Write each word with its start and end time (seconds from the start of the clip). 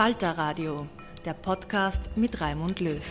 Falter 0.00 0.30
Radio, 0.30 0.86
der 1.26 1.34
Podcast 1.34 2.16
mit 2.16 2.40
Raimund 2.40 2.80
Löw. 2.80 3.02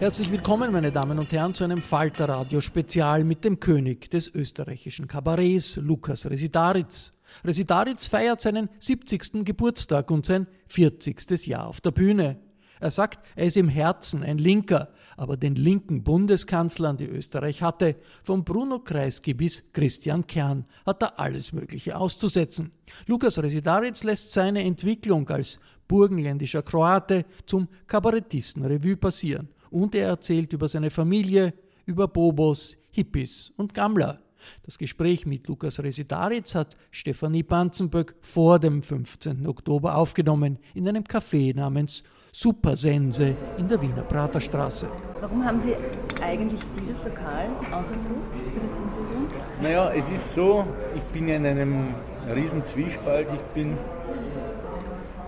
Herzlich 0.00 0.32
willkommen, 0.32 0.72
meine 0.72 0.90
Damen 0.90 1.18
und 1.18 1.30
Herren, 1.30 1.52
zu 1.52 1.62
einem 1.64 1.82
Falter 1.82 2.30
Radio 2.30 2.62
Spezial 2.62 3.24
mit 3.24 3.44
dem 3.44 3.60
König 3.60 4.10
des 4.10 4.34
österreichischen 4.34 5.08
Kabarets, 5.08 5.76
Lukas 5.76 6.24
Residaritz. 6.24 7.12
Residaritz 7.44 8.06
feiert 8.06 8.40
seinen 8.40 8.70
70. 8.78 9.44
Geburtstag 9.44 10.10
und 10.10 10.24
sein 10.24 10.46
40. 10.68 11.48
Jahr 11.48 11.66
auf 11.66 11.82
der 11.82 11.90
Bühne. 11.90 12.40
Er 12.80 12.90
sagt, 12.90 13.18
er 13.36 13.46
ist 13.46 13.56
im 13.56 13.68
Herzen 13.68 14.22
ein 14.22 14.38
Linker, 14.38 14.88
aber 15.16 15.36
den 15.36 15.56
linken 15.56 16.04
Bundeskanzlern, 16.04 16.96
die 16.96 17.06
Österreich 17.06 17.62
hatte, 17.62 17.96
von 18.22 18.44
Bruno 18.44 18.78
Kreisky 18.78 19.34
bis 19.34 19.64
Christian 19.72 20.26
Kern, 20.26 20.64
hat 20.86 21.02
er 21.02 21.18
alles 21.18 21.52
Mögliche 21.52 21.96
auszusetzen. 21.96 22.70
Lukas 23.06 23.38
Residaritz 23.38 24.04
lässt 24.04 24.32
seine 24.32 24.62
Entwicklung 24.62 25.28
als 25.28 25.58
burgenländischer 25.88 26.62
Kroate 26.62 27.24
zum 27.46 27.68
Kabarettisten 27.86 28.64
Revue 28.64 28.96
passieren 28.96 29.48
und 29.70 29.94
er 29.94 30.08
erzählt 30.08 30.52
über 30.52 30.68
seine 30.68 30.90
Familie, 30.90 31.54
über 31.86 32.06
Bobos, 32.06 32.76
Hippies 32.90 33.52
und 33.56 33.74
Gammler. 33.74 34.20
Das 34.62 34.78
Gespräch 34.78 35.26
mit 35.26 35.48
Lukas 35.48 35.80
Residaritz 35.80 36.54
hat 36.54 36.76
Stefanie 36.90 37.42
Banzenböck 37.42 38.14
vor 38.20 38.58
dem 38.58 38.82
15. 38.82 39.46
Oktober 39.46 39.96
aufgenommen 39.96 40.58
in 40.74 40.88
einem 40.88 41.04
Café 41.04 41.54
namens 41.54 42.02
Supersense 42.40 43.34
in 43.56 43.68
der 43.68 43.82
Wiener 43.82 44.02
Praterstraße. 44.02 44.86
Warum 45.20 45.44
haben 45.44 45.60
Sie 45.60 45.74
eigentlich 46.22 46.60
dieses 46.78 47.02
Lokal 47.02 47.48
ausgesucht 47.72 48.30
für 48.32 48.60
das 48.60 48.76
Interview? 48.76 49.26
Naja, 49.60 49.90
es 49.90 50.08
ist 50.08 50.34
so, 50.36 50.64
ich 50.94 51.02
bin 51.12 51.26
ja 51.26 51.34
in 51.34 51.46
einem 51.46 51.94
riesen 52.32 52.64
Zwiespalt. 52.64 53.26
Ich 53.34 53.40
bin 53.60 53.76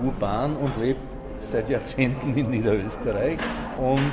urban 0.00 0.54
und 0.54 0.70
lebe 0.80 1.00
seit 1.40 1.68
Jahrzehnten 1.68 2.32
in 2.32 2.48
Niederösterreich 2.48 3.40
und 3.76 4.12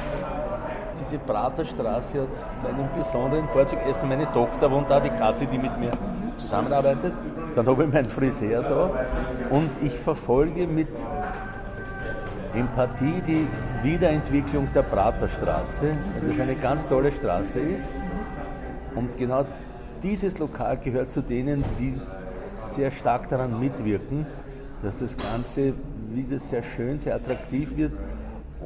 diese 1.00 1.20
Praterstraße 1.20 2.22
hat 2.22 2.68
einen 2.68 2.90
besonderen 2.98 3.48
Vorzug. 3.50 3.78
Erst 3.86 4.04
meine 4.08 4.32
Tochter 4.32 4.72
wohnt 4.72 4.90
da, 4.90 5.00
die 5.00 5.10
Kathi, 5.10 5.46
die 5.46 5.60
mit 5.60 5.78
mir 5.78 5.92
zusammenarbeitet. 6.38 7.14
Dann 7.54 7.68
habe 7.68 7.84
ich 7.84 7.94
meinen 7.94 8.10
Friseur 8.10 8.64
da 8.64 8.90
und 9.52 9.70
ich 9.84 9.94
verfolge 9.94 10.66
mit 10.66 10.90
Empathie 12.58 13.22
die 13.26 13.48
Wiederentwicklung 13.84 14.68
der 14.74 14.82
Praterstraße, 14.84 15.84
weil 16.20 16.30
das 16.30 16.40
eine 16.40 16.56
ganz 16.56 16.88
tolle 16.88 17.12
Straße 17.12 17.60
ist. 17.60 17.94
Und 18.96 19.18
genau 19.18 19.46
dieses 20.02 20.40
Lokal 20.40 20.78
gehört 20.78 21.10
zu 21.10 21.22
denen, 21.22 21.64
die 21.80 22.00
sehr 22.28 22.92
stark 22.92 23.30
daran 23.30 23.60
mitwirken, 23.60 24.26
dass 24.82 25.00
das 25.00 25.18
Ganze 25.18 25.74
wieder 26.14 26.40
sehr 26.40 26.64
schön, 26.64 27.00
sehr 27.00 27.16
attraktiv 27.16 27.76
wird. 27.78 27.94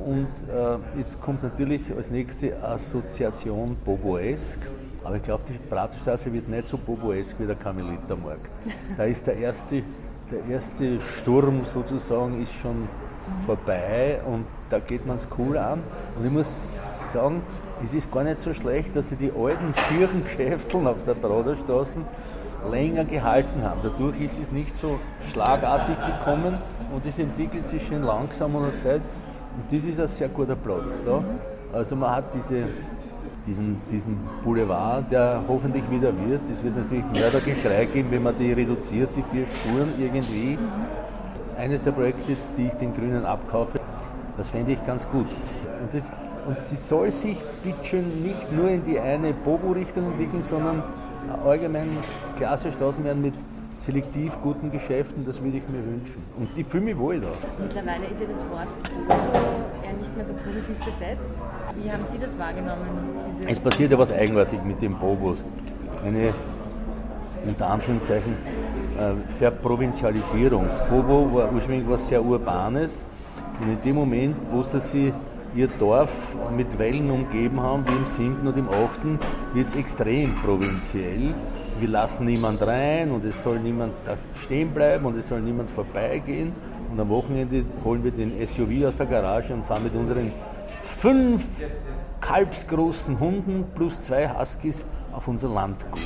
Und 0.06 0.28
äh, 0.50 0.98
jetzt 0.98 1.20
kommt 1.22 1.44
natürlich 1.44 1.82
als 1.96 2.10
nächste 2.10 2.62
Assoziation 2.64 3.76
Boboesk. 3.84 4.60
Aber 5.04 5.16
ich 5.16 5.24
glaube, 5.24 5.44
die 5.48 5.58
Praterstraße 5.58 6.32
wird 6.32 6.48
nicht 6.48 6.68
so 6.68 6.78
Boboesk 6.78 7.40
wie 7.40 7.46
der 7.46 7.56
Karmelitermarkt. 7.56 8.50
Da 8.96 9.04
ist 9.04 9.28
der 9.28 9.38
erste, 9.38 9.84
der 10.32 10.54
erste 10.54 11.02
Sturm 11.02 11.66
sozusagen 11.66 12.42
ist 12.42 12.54
schon 12.54 12.88
vorbei 13.46 14.20
und 14.26 14.46
da 14.70 14.80
geht 14.80 15.06
man 15.06 15.18
es 15.18 15.28
cool 15.38 15.58
an. 15.58 15.82
Und 16.18 16.26
ich 16.26 16.32
muss 16.32 17.12
sagen, 17.12 17.42
es 17.84 17.94
ist 17.94 18.12
gar 18.12 18.24
nicht 18.24 18.40
so 18.40 18.54
schlecht, 18.54 18.96
dass 18.96 19.10
sie 19.10 19.16
die 19.16 19.32
alten 19.32 19.74
schieren 19.88 20.24
auf 20.88 21.04
der 21.04 21.14
Broderstraße 21.14 22.02
länger 22.70 23.06
gehalten 23.06 23.64
haben. 23.64 23.80
Dadurch 23.84 24.22
ist 24.22 24.40
es 24.40 24.52
nicht 24.52 24.76
so 24.78 25.00
schlagartig 25.32 25.96
gekommen 26.06 26.58
und 26.94 27.06
es 27.06 27.18
entwickelt 27.18 27.68
sich 27.68 27.86
schön 27.86 28.04
langsam 28.04 28.56
und 28.56 28.80
Zeit. 28.80 29.02
Und 29.56 29.66
das 29.72 29.84
ist 29.84 30.00
ein 30.00 30.08
sehr 30.08 30.30
guter 30.30 30.56
Platz 30.56 31.00
da. 31.06 31.24
Also 31.74 31.96
man 31.96 32.12
hat 32.12 32.34
diese, 32.34 32.68
diesen, 33.48 33.82
diesen 33.90 34.20
Boulevard, 34.44 35.10
der 35.12 35.42
hoffentlich 35.48 35.84
wieder 35.90 36.14
wird. 36.28 36.42
Es 36.52 36.64
wird 36.64 36.78
natürlich 36.78 37.06
Mördergeschrei 37.06 37.86
geben, 37.86 38.12
wenn 38.12 38.24
man 38.24 38.38
die 38.38 38.54
reduziert, 38.54 39.10
die 39.16 39.24
vier 39.24 39.46
Spuren 39.46 39.94
irgendwie 39.98 40.58
eines 41.62 41.84
der 41.84 41.92
Projekte, 41.92 42.36
die 42.58 42.68
ich 42.68 42.74
den 42.74 42.94
Grünen 42.94 43.24
abkaufe. 43.24 43.80
Das 44.36 44.50
fände 44.50 44.72
ich 44.72 44.84
ganz 44.86 45.08
gut. 45.08 45.28
Und, 45.28 45.94
das, 45.94 46.10
und 46.48 46.60
sie 46.62 46.76
soll 46.76 47.12
sich 47.12 47.38
bitteschön 47.64 48.24
nicht 48.24 48.52
nur 48.52 48.70
in 48.70 48.84
die 48.84 49.00
eine 49.00 49.32
Bobo-Richtung 49.34 50.06
entwickeln, 50.06 50.42
sondern 50.42 50.84
allgemein 51.46 51.90
klasse 52.36 52.72
Straßen 52.72 53.04
werden 53.04 53.22
mit 53.22 53.36
selektiv 53.76 54.38
guten 54.42 54.72
Geschäften, 54.72 55.26
das 55.26 55.42
würde 55.42 55.58
ich 55.58 55.68
mir 55.68 55.84
wünschen. 55.84 56.24
Und 56.38 56.50
ich 56.56 56.66
fühle 56.66 56.84
mich 56.84 56.98
wohl 56.98 57.20
da. 57.20 57.28
Mittlerweile 57.60 58.06
ist 58.08 58.20
ja 58.20 58.28
das 58.28 58.50
Wort 58.50 58.68
ja 59.84 59.92
nicht 59.94 60.16
mehr 60.16 60.26
so 60.26 60.34
positiv 60.34 60.78
besetzt. 60.86 61.32
Wie 61.82 61.92
haben 61.92 62.04
Sie 62.12 62.18
das 62.20 62.38
wahrgenommen? 62.38 62.88
es 63.48 63.60
passiert 63.60 63.92
ja 63.92 63.98
was 63.98 64.12
eigenartig 64.12 64.64
mit 64.64 64.82
den 64.82 64.96
Bobos. 64.96 65.44
Eine, 66.06 66.34
unter 67.46 67.68
Anführungszeichen, 67.70 68.36
Verprovinzialisierung. 69.40 70.68
Bobo 70.90 71.34
war 71.34 71.52
ursprünglich 71.54 71.90
was 71.90 72.08
sehr 72.08 72.24
Urbanes 72.24 73.04
und 73.60 73.70
in 73.70 73.82
dem 73.82 73.96
Moment, 73.96 74.36
wo 74.52 74.62
sie 74.64 75.14
ihr 75.56 75.68
Dorf 75.68 76.38
mit 76.56 76.80
Wellen 76.80 77.12
umgeben 77.12 77.60
haben, 77.60 77.86
wie 77.88 77.96
im 77.96 78.06
7. 78.06 78.48
und 78.48 78.58
im 78.58 78.70
8., 78.70 79.20
wird 79.54 79.68
es 79.68 79.76
extrem 79.76 80.36
provinziell. 80.42 81.34
Wir 81.80 81.90
lassen 81.90 82.26
niemand 82.26 82.62
rein 82.66 83.12
und 83.12 83.26
es 83.26 83.44
soll 83.44 83.60
niemand 83.60 83.94
da 84.06 84.16
stehen 84.36 84.72
bleiben 84.72 85.06
und 85.06 85.18
es 85.18 85.28
soll 85.28 85.42
niemand 85.42 85.70
vorbeigehen. 85.70 86.54
Und 86.92 87.00
am 87.00 87.10
Wochenende 87.10 87.64
holen 87.84 88.04
wir 88.04 88.12
den 88.12 88.32
SUV 88.46 88.88
aus 88.88 88.98
der 88.98 89.06
Garage 89.06 89.54
und 89.54 89.66
fahren 89.66 89.84
mit 89.84 89.96
unseren 89.96 90.32
fünf 90.68 91.44
kalbsgroßen 92.22 93.20
Hunden 93.20 93.66
plus 93.76 94.00
zwei 94.02 94.30
Huskies 94.30 94.86
auf 95.12 95.28
unser 95.28 95.50
Landgut. 95.50 96.00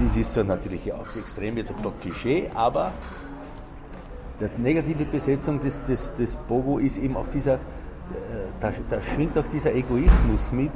Das 0.00 0.16
ist 0.16 0.32
so 0.32 0.44
natürlich 0.44 0.92
auch 0.92 1.16
extrem 1.16 1.56
jetzt 1.56 1.70
ein 1.70 1.76
Klischee, 2.00 2.48
aber 2.54 2.92
die 4.40 4.60
negative 4.60 5.04
Besetzung 5.04 5.60
des, 5.60 5.82
des, 5.84 6.14
des 6.14 6.36
Bogo 6.36 6.78
ist 6.78 6.98
eben 6.98 7.16
auch 7.16 7.26
dieser, 7.26 7.54
äh, 7.54 7.58
da, 8.60 8.72
da 8.88 9.02
schwingt 9.02 9.36
auch 9.36 9.46
dieser 9.48 9.74
Egoismus 9.74 10.52
mit, 10.52 10.70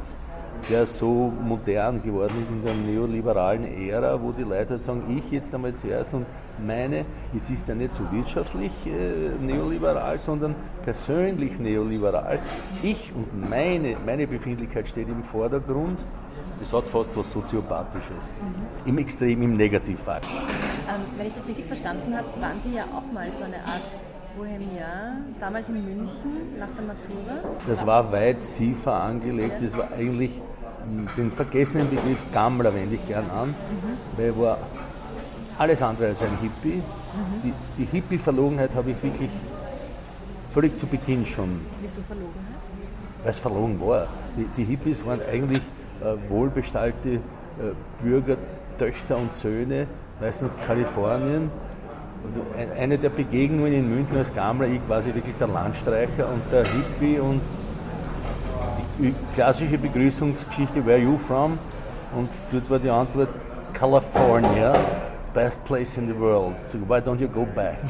der 0.69 0.87
so 0.87 1.33
modern 1.41 2.03
geworden 2.03 2.35
ist 2.43 2.51
in 2.51 2.65
der 2.65 2.75
neoliberalen 2.75 3.65
Ära, 3.89 4.21
wo 4.21 4.33
die 4.33 4.43
Leute 4.43 4.75
halt 4.75 4.85
sagen, 4.85 5.03
ich 5.17 5.31
jetzt 5.31 5.55
einmal 5.55 5.75
zuerst 5.75 6.15
und 6.15 6.27
meine, 6.65 7.05
es 7.35 7.49
ist 7.51 7.69
ja 7.69 7.75
nicht 7.75 7.95
so 7.95 8.03
wirtschaftlich 8.11 8.73
äh, 8.87 9.31
neoliberal, 9.41 10.19
sondern 10.19 10.55
persönlich 10.85 11.59
neoliberal. 11.59 12.39
Ich 12.83 13.13
und 13.15 13.49
meine, 13.49 13.97
meine 14.05 14.27
Befindlichkeit 14.27 14.89
steht 14.89 15.09
im 15.09 15.23
Vordergrund. 15.23 15.99
Das 16.62 16.73
hat 16.73 16.87
fast 16.87 17.11
was 17.17 17.32
Soziopathisches. 17.32 18.41
Mhm. 18.41 18.88
Im 18.88 18.99
Extrem, 18.99 19.43
im 19.43 19.56
Negativfall. 19.56 20.20
Ähm, 20.23 21.00
wenn 21.17 21.26
ich 21.26 21.32
das 21.35 21.49
richtig 21.49 21.67
verstanden 21.67 22.17
habe, 22.17 22.29
waren 22.41 22.61
Sie 22.64 22.76
ja 22.76 22.85
auch 22.85 23.12
mal 23.12 23.29
so 23.29 23.43
eine 23.43 23.56
Art 23.56 23.82
Bohemian, 24.37 25.35
damals 25.41 25.69
in 25.69 25.85
München 25.85 26.56
nach 26.61 26.69
der 26.69 26.85
Matura? 26.85 27.56
Das 27.67 27.85
war 27.85 28.12
weit 28.12 28.55
tiefer 28.55 28.93
angelegt. 28.93 29.56
Das 29.61 29.76
war 29.76 29.91
eigentlich 29.91 30.41
den 31.17 31.32
vergessenen 31.32 31.91
Begriff 31.91 32.25
Gammler 32.32 32.73
wende 32.73 32.94
ich 32.94 33.09
gern 33.09 33.29
an, 33.31 33.49
mhm. 33.49 34.17
weil 34.17 34.26
er 34.26 34.38
war 34.38 34.59
alles 35.59 35.82
andere 35.82 36.09
als 36.09 36.23
ein 36.23 36.38
Hippie. 36.41 36.76
Mhm. 36.76 37.43
Die, 37.43 37.53
die 37.79 37.88
Hippie-Verlogenheit 37.91 38.73
habe 38.76 38.93
ich 38.93 39.03
wirklich 39.03 39.31
völlig 40.49 40.79
zu 40.79 40.87
Beginn 40.87 41.26
schon. 41.26 41.61
Wieso 41.81 42.03
Verlogenheit? 42.03 42.55
Weil 43.20 43.31
es 43.31 43.38
verlogen 43.41 43.81
war. 43.81 44.06
Die, 44.37 44.47
die 44.56 44.64
Hippies 44.64 45.05
waren 45.05 45.20
eigentlich 45.29 45.62
wohlbestallte 46.28 47.10
äh, 47.10 47.20
Bürger, 48.02 48.37
Töchter 48.78 49.16
und 49.16 49.32
Söhne, 49.32 49.87
meistens 50.20 50.58
Kalifornien. 50.60 51.50
Und 52.25 52.78
eine 52.78 52.99
der 52.99 53.08
Begegnungen 53.08 53.72
in 53.72 53.93
München 53.93 54.16
als 54.16 54.32
Gammler, 54.32 54.69
ich 54.69 54.84
quasi 54.87 55.14
wirklich 55.14 55.37
der 55.37 55.49
Landstreicher 55.49 56.28
und 56.28 56.43
der 56.52 56.64
Hippie 56.64 57.19
und 57.19 57.40
die 58.99 59.12
klassische 59.34 59.78
Begrüßungsgeschichte, 59.78 60.87
where 60.87 60.99
are 60.99 61.04
you 61.04 61.19
from? 61.19 61.58
Und 62.16 62.28
dort 62.52 62.70
war 62.70 62.78
die 62.78 62.90
Antwort, 62.90 63.28
California, 63.72 64.72
best 65.34 65.64
place 65.64 65.96
in 65.99 66.06
the 66.06 66.19
world. 66.19 66.58
So 66.60 66.78
why 66.87 67.00
don't 67.00 67.20
you 67.20 67.28
go 67.28 67.44
back? 67.44 67.82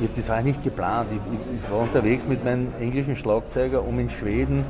Ich, 0.00 0.12
das 0.14 0.28
war 0.28 0.42
nicht 0.42 0.62
geplant. 0.62 1.08
Ich, 1.10 1.18
ich, 1.18 1.70
war 1.70 1.80
unterwegs 1.80 2.24
mit 2.28 2.44
meinem 2.44 2.68
englischen 2.78 3.16
Schlagzeuger, 3.16 3.82
um 3.82 3.98
in 3.98 4.10
Schweden 4.10 4.64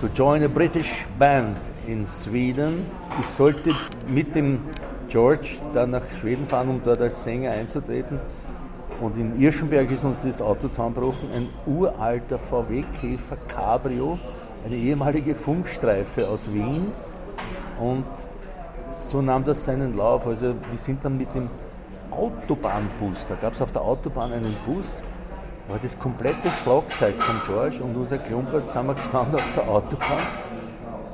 to 0.00 0.08
join 0.14 0.42
a 0.42 0.48
British 0.48 1.06
band 1.18 1.56
in 1.90 2.06
Sweden. 2.06 2.86
Ich 3.20 3.26
sollte 3.26 3.72
mit 4.08 4.34
dem 4.34 4.60
George 5.08 5.56
dann 5.74 5.90
nach 5.90 6.04
Schweden 6.20 6.46
fahren, 6.46 6.68
um 6.68 6.80
dort 6.84 7.00
als 7.00 7.24
Sänger 7.24 7.50
einzutreten. 7.50 8.18
Und 9.00 9.18
in 9.18 9.40
Irschenberg 9.40 9.90
ist 9.90 10.04
uns 10.04 10.22
das 10.22 10.42
Auto 10.42 10.68
zusammengebrochen, 10.68 11.28
ein 11.34 11.48
uralter 11.66 12.38
VW-Käfer 12.38 13.36
Cabrio 13.48 14.18
eine 14.64 14.76
ehemalige 14.76 15.34
Funkstreife 15.34 16.28
aus 16.28 16.52
Wien 16.52 16.92
und 17.80 18.04
so 19.08 19.22
nahm 19.22 19.44
das 19.44 19.64
seinen 19.64 19.96
Lauf. 19.96 20.26
Also 20.26 20.54
wir 20.68 20.78
sind 20.78 21.04
dann 21.04 21.16
mit 21.16 21.34
dem 21.34 21.48
Autobahnbus, 22.10 23.26
da 23.28 23.36
gab 23.36 23.54
es 23.54 23.62
auf 23.62 23.72
der 23.72 23.82
Autobahn 23.82 24.32
einen 24.32 24.54
Bus, 24.66 25.02
da 25.66 25.74
war 25.74 25.80
das 25.80 25.98
komplette 25.98 26.48
Schlagzeug 26.62 27.14
von 27.22 27.36
George 27.46 27.82
und 27.82 27.96
unser 27.96 28.18
Klumpert 28.18 28.66
sind 28.68 28.86
wir 28.86 28.94
gestanden 28.94 29.36
auf 29.36 29.52
der 29.54 29.68
Autobahn 29.68 30.26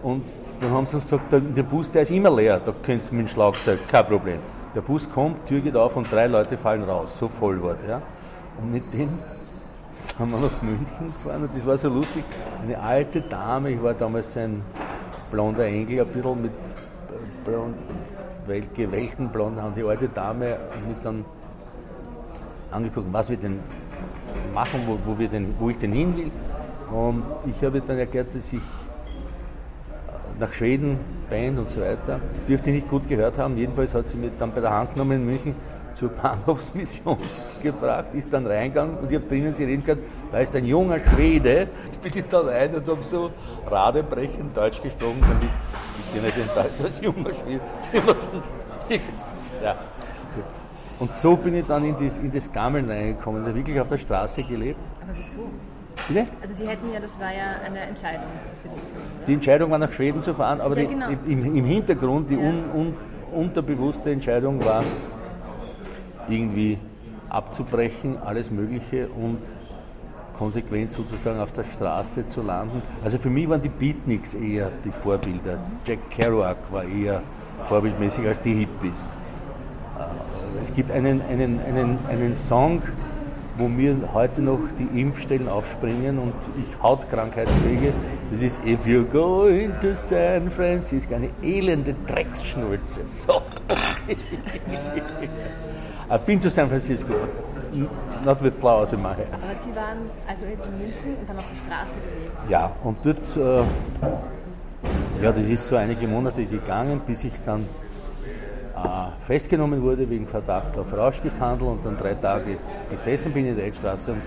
und 0.03 0.25
dann 0.61 0.71
haben 0.71 0.87
sie 0.87 0.97
uns 0.97 1.05
gesagt, 1.05 1.33
der, 1.33 1.63
Bus, 1.63 1.91
der 1.91 2.03
ist 2.03 2.11
immer 2.11 2.35
leer, 2.35 2.61
da 2.61 2.73
könnt 2.83 3.05
ihr 3.05 3.13
mit 3.13 3.27
dem 3.27 3.29
Schlagzeug, 3.29 3.79
kein 3.89 4.07
Problem. 4.07 4.39
Der 4.75 4.81
Bus 4.81 5.09
kommt, 5.09 5.47
Tür 5.47 5.61
geht 5.61 5.77
auf 5.77 5.97
und 5.97 6.11
drei 6.11 6.27
Leute 6.27 6.59
fallen 6.59 6.83
raus, 6.83 7.19
so 7.19 7.29
voll 7.29 7.63
war 7.63 7.75
der. 7.75 8.03
Und 8.61 8.73
mit 8.73 8.93
dem 8.93 9.19
sind 9.97 10.31
wir 10.31 10.39
nach 10.39 10.63
München 10.63 11.13
gefahren 11.15 11.43
und 11.43 11.55
das 11.55 11.67
war 11.67 11.77
so 11.77 11.89
lustig. 11.89 12.25
Eine 12.63 12.79
alte 12.81 13.23
Dame, 13.23 13.71
ich 13.71 13.83
war 13.83 13.95
damals 13.95 14.37
ein 14.37 14.63
blonder 15.31 15.67
Engel, 15.67 16.01
ein 16.01 16.07
bisschen 16.07 16.43
mit 16.43 16.53
äh, 16.53 17.45
blond, 17.45 17.77
gewellten 18.75 19.29
blonden 19.29 19.63
Haaren. 19.63 19.75
Die 19.75 19.83
alte 19.83 20.09
Dame 20.09 20.51
hat 20.51 20.87
mich 20.87 20.97
dann 21.03 21.25
angeguckt, 22.71 23.07
was 23.13 23.31
wir 23.31 23.37
denn 23.37 23.61
machen, 24.55 24.81
wo, 24.87 24.99
wo, 25.05 25.19
wir 25.19 25.29
denn, 25.29 25.55
wo 25.59 25.71
ich 25.71 25.79
denn 25.79 25.93
hin 25.93 26.17
will. 26.17 26.31
Und 26.91 27.25
ich 27.47 27.63
habe 27.65 27.81
dann 27.81 27.99
erklärt, 27.99 28.35
dass 28.35 28.53
ich 28.53 28.61
nach 30.39 30.53
Schweden, 30.53 30.99
Band 31.29 31.59
und 31.59 31.71
so 31.71 31.81
weiter, 31.81 32.21
dürfte 32.49 32.71
ich 32.71 32.77
nicht 32.77 32.89
gut 32.89 33.09
gehört 33.09 33.39
haben. 33.39 33.57
Jedenfalls 33.57 33.95
hat 33.95 34.07
sie 34.07 34.17
mich 34.17 34.33
dann 34.39 34.53
bei 34.53 34.61
der 34.61 34.71
Hand 34.71 34.93
genommen 34.93 35.13
in 35.13 35.25
München 35.25 35.55
zur 35.95 36.11
Bahnhofsmission 36.11 37.17
gebracht, 37.63 38.07
ist 38.13 38.33
dann 38.33 38.47
reingegangen 38.47 38.99
und 38.99 39.11
ich 39.11 39.17
habe 39.17 39.27
drinnen 39.27 39.53
sie 39.53 39.65
reden 39.65 39.83
gehört, 39.83 40.05
da 40.31 40.41
ist 40.41 40.55
ein 40.55 40.67
junger 40.67 40.99
Schwede. 40.99 41.69
Jetzt 41.85 42.03
bin 42.03 42.13
ich 42.15 42.25
da 42.31 42.41
rein 42.41 42.75
und 42.75 42.87
habe 42.87 43.03
so 43.03 43.31
radebrechend 43.67 44.57
Deutsch 44.57 44.83
gesprochen, 44.83 45.21
damit 45.21 45.49
ich 45.99 46.13
bin 46.13 46.23
nicht 46.23 46.37
in 46.37 46.55
Deutsch 46.55 46.85
als 46.85 47.01
junger 47.01 47.31
Schwede. 47.33 47.61
ja. 49.63 49.75
Und 50.99 51.15
so 51.15 51.37
bin 51.37 51.55
ich 51.55 51.67
dann 51.67 51.85
in 51.85 51.95
das, 51.95 52.17
in 52.17 52.33
das 52.33 52.51
Gammeln 52.51 52.89
reingekommen, 52.89 53.43
also 53.43 53.55
wirklich 53.55 53.79
auf 53.81 53.89
der 53.89 53.99
Straße 53.99 54.43
gelebt. 54.45 54.81
Aber 55.03 55.13
wieso? 55.15 55.49
Bitte? 56.09 56.27
Also 56.41 56.55
Sie 56.55 56.69
hätten 56.69 56.93
ja, 56.93 57.01
das 57.01 57.19
war 57.19 57.33
ja 57.33 57.57
eine 57.65 57.81
Entscheidung, 57.81 58.27
dass 58.49 58.63
Sie 58.63 58.69
das 58.69 58.79
tun. 58.79 58.91
Oder? 58.95 59.27
Die 59.27 59.35
Entscheidung 59.35 59.71
war 59.71 59.79
nach 59.79 59.93
Schweden 59.93 60.23
zu 60.23 60.35
fahren, 60.35 60.61
aber 60.61 60.79
ja, 60.79 60.89
genau. 60.89 61.07
die, 61.09 61.33
im, 61.33 61.57
im, 61.57 61.65
Hintergrund, 61.65 62.31
die 62.31 62.35
ja. 62.35 62.41
un, 62.41 62.65
un, 62.75 62.95
unterbewusste 63.33 64.11
Entscheidung 64.11 64.65
war, 64.65 64.85
irgendwie 66.29 66.79
abzubrechen, 67.29 68.19
alles 68.23 68.51
Mögliche 68.51 69.09
und 69.09 69.39
konsequent 70.37 70.93
sozusagen 70.93 71.41
auf 71.41 71.53
der 71.53 71.65
Straße 71.65 72.27
zu 72.29 72.43
landen. 72.43 72.83
Also 73.03 73.19
für 73.19 73.31
mich 73.31 73.49
waren 73.49 73.63
die 73.63 73.69
Beatniks 73.69 74.35
eher 74.35 74.71
die 74.85 74.91
Vorbilder. 74.91 75.59
Jack 75.87 76.11
Kerouac 76.11 76.59
war 76.71 76.85
eher 76.85 77.23
vorbildmäßig 77.65 78.27
als 78.27 78.43
die 78.43 78.53
Hippies. 78.55 79.17
Äh, 79.99 80.63
es 80.63 80.73
gibt 80.73 80.91
einen, 80.91 81.23
einen, 81.23 81.61
einen, 81.67 81.99
einen 82.09 82.35
Song, 82.37 82.83
wo 83.59 83.69
mir 83.69 83.97
heute 84.13 84.43
noch 84.43 84.61
die 84.79 85.01
Impfstellen 85.01 85.49
aufspringen 85.49 86.19
und 86.19 86.35
ich 86.61 86.83
Hautkrankheit 86.83 87.49
kriege. 87.65 87.93
Das 88.31 88.43
ist 88.43 88.61
If 88.65 88.87
you're 88.87 89.05
going 89.05 89.73
to 89.81 89.95
San 89.95 90.51
Francisco, 90.51 91.15
eine 91.15 91.31
elende 91.43 91.95
Drecksschnulze. 92.07 93.01
So. 93.09 93.43
I've 96.09 96.25
been 96.27 96.41
to 96.41 96.51
San 96.51 96.69
Francisco, 96.69 97.15
but 97.15 98.25
not 98.25 98.43
with 98.43 98.55
flowers 98.55 98.93
in 98.93 99.03
my 99.03 99.15
hair. 99.15 99.27
Aber 99.33 99.55
Sie 99.65 99.75
waren 99.75 100.11
also 100.29 100.45
jetzt 100.47 100.65
in 100.67 100.79
München 100.79 101.17
und 101.21 101.29
haben 101.29 101.39
auf 101.39 101.47
der 101.51 101.57
Straße 101.67 101.93
gelebt? 102.15 102.51
Ja, 102.51 102.73
und 102.85 102.99
dort, 103.05 103.37
äh, 103.37 103.65
ja, 105.23 105.33
das 105.33 105.47
ist 105.47 105.67
so 105.67 105.77
einige 105.77 106.07
Monate 106.07 106.45
gegangen, 106.45 107.01
bis 107.07 107.25
ich 107.25 107.33
dann 107.45 107.67
festgenommen 109.21 109.83
wurde 109.83 110.09
wegen 110.09 110.27
Verdacht 110.27 110.77
auf 110.79 110.93
Rauschgifthandel 110.93 111.69
und 111.69 111.85
dann 111.85 111.97
drei 111.97 112.15
Tage 112.15 112.59
gesessen 112.91 113.33
bin 113.33 113.47
in 113.47 113.57
der 113.57 113.67
Eckstraße. 113.67 114.13
Und 114.13 114.23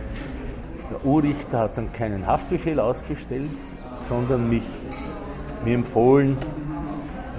der 0.89 1.06
Urrichter 1.06 1.60
hat 1.60 1.77
dann 1.77 1.91
keinen 1.91 2.25
Haftbefehl 2.25 2.79
ausgestellt, 2.79 3.50
sondern 4.08 4.50
mich, 4.50 4.63
mir 5.63 5.75
empfohlen, 5.75 6.38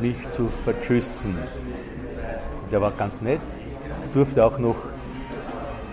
mich 0.01 0.31
zu 0.31 0.49
verschüssen. 0.49 1.37
Der 2.71 2.81
war 2.81 2.93
ganz 2.93 3.21
nett, 3.21 3.41
durfte 4.15 4.45
auch 4.45 4.59
noch 4.59 4.77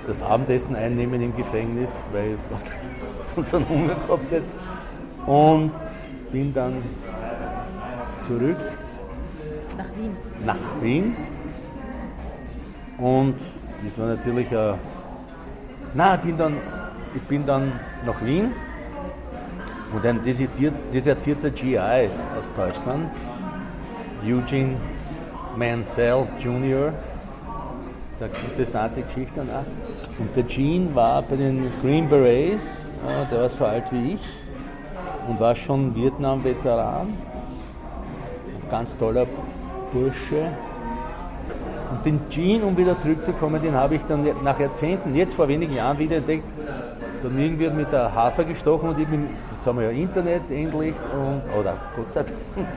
das 0.06 0.22
Abendessen 0.22 0.76
einnehmen 0.76 1.22
im 1.22 1.36
Gefängnis, 1.36 1.90
weil 2.14 2.38
ich 3.26 3.36
sonst 3.36 3.56
einen 3.56 3.68
Hunger 3.68 3.96
gehabt 3.96 4.32
hätte. 4.32 4.44
Und 5.26 5.74
bin 6.32 6.54
dann 6.54 6.84
zurück. 8.22 8.58
Nach 9.78 9.86
Wien? 9.96 10.18
Nach 10.46 10.82
Wien. 10.82 11.16
Und 12.98 13.36
das 13.84 13.98
war 14.00 14.08
natürlich 14.08 14.56
ein. 14.56 14.74
Nein, 15.94 16.20
ich 16.20 16.28
bin 16.28 16.38
dann, 16.38 16.58
ich 17.16 17.22
bin 17.22 17.46
dann 17.46 17.72
nach 18.06 18.26
Wien 18.26 18.52
und 19.94 20.06
ein 20.06 20.22
desertierter 20.24 21.50
GI 21.52 21.78
aus 21.78 22.52
Deutschland, 22.56 23.10
Eugene 24.26 24.78
Mansell 25.56 26.28
Jr., 26.40 26.94
eine 28.20 28.30
interessante 28.50 29.02
Geschichte 29.04 29.42
auch. 29.42 30.20
Und 30.20 30.36
der 30.36 30.44
Gene 30.44 30.94
war 30.96 31.22
bei 31.22 31.36
den 31.36 31.70
Green 31.82 32.10
Berets, 32.10 32.90
der 33.32 33.42
war 33.42 33.50
so 33.50 33.66
alt 33.66 33.92
wie 33.92 34.14
ich 34.14 34.22
und 35.28 35.40
war 35.40 35.56
schon 35.56 35.94
Vietnam-Veteran. 35.94 37.14
Ganz 38.72 38.98
toller 38.98 39.26
Bursche. 39.92 40.52
Und 41.92 42.06
den 42.06 42.20
Gene, 42.30 42.66
um 42.66 42.78
wieder 42.78 42.98
zurückzukommen, 42.98 43.62
den 43.62 43.74
habe 43.74 43.96
ich 43.96 44.04
dann 44.04 44.26
nach 44.44 44.60
Jahrzehnten, 44.60 45.16
jetzt 45.16 45.36
vor 45.36 45.48
wenigen 45.48 45.74
Jahren 45.74 45.98
wieder 45.98 46.18
entdeckt. 46.18 46.50
Dann 47.24 47.40
irgendwie 47.40 47.70
mit 47.70 47.92
der 47.92 48.14
Hafer 48.14 48.44
gestochen 48.44 48.90
und 48.90 49.00
ich 49.00 49.08
bin, 49.08 49.30
jetzt 49.54 49.66
haben 49.66 49.80
wir 49.80 49.92
ja 49.92 49.92
Internet 49.92 50.52
endlich 50.52 50.94
und, 51.14 51.42
oder 51.60 51.76
Gott 51.96 52.12
sei 52.12 52.24
Dank. 52.24 52.38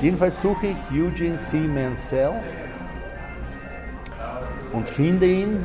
Jedenfalls 0.00 0.40
suche 0.40 0.66
ich 0.66 0.76
Eugene 1.00 1.36
C. 1.36 1.58
Mansell 1.58 2.32
und 4.72 4.88
finde 4.88 5.26
ihn 5.26 5.64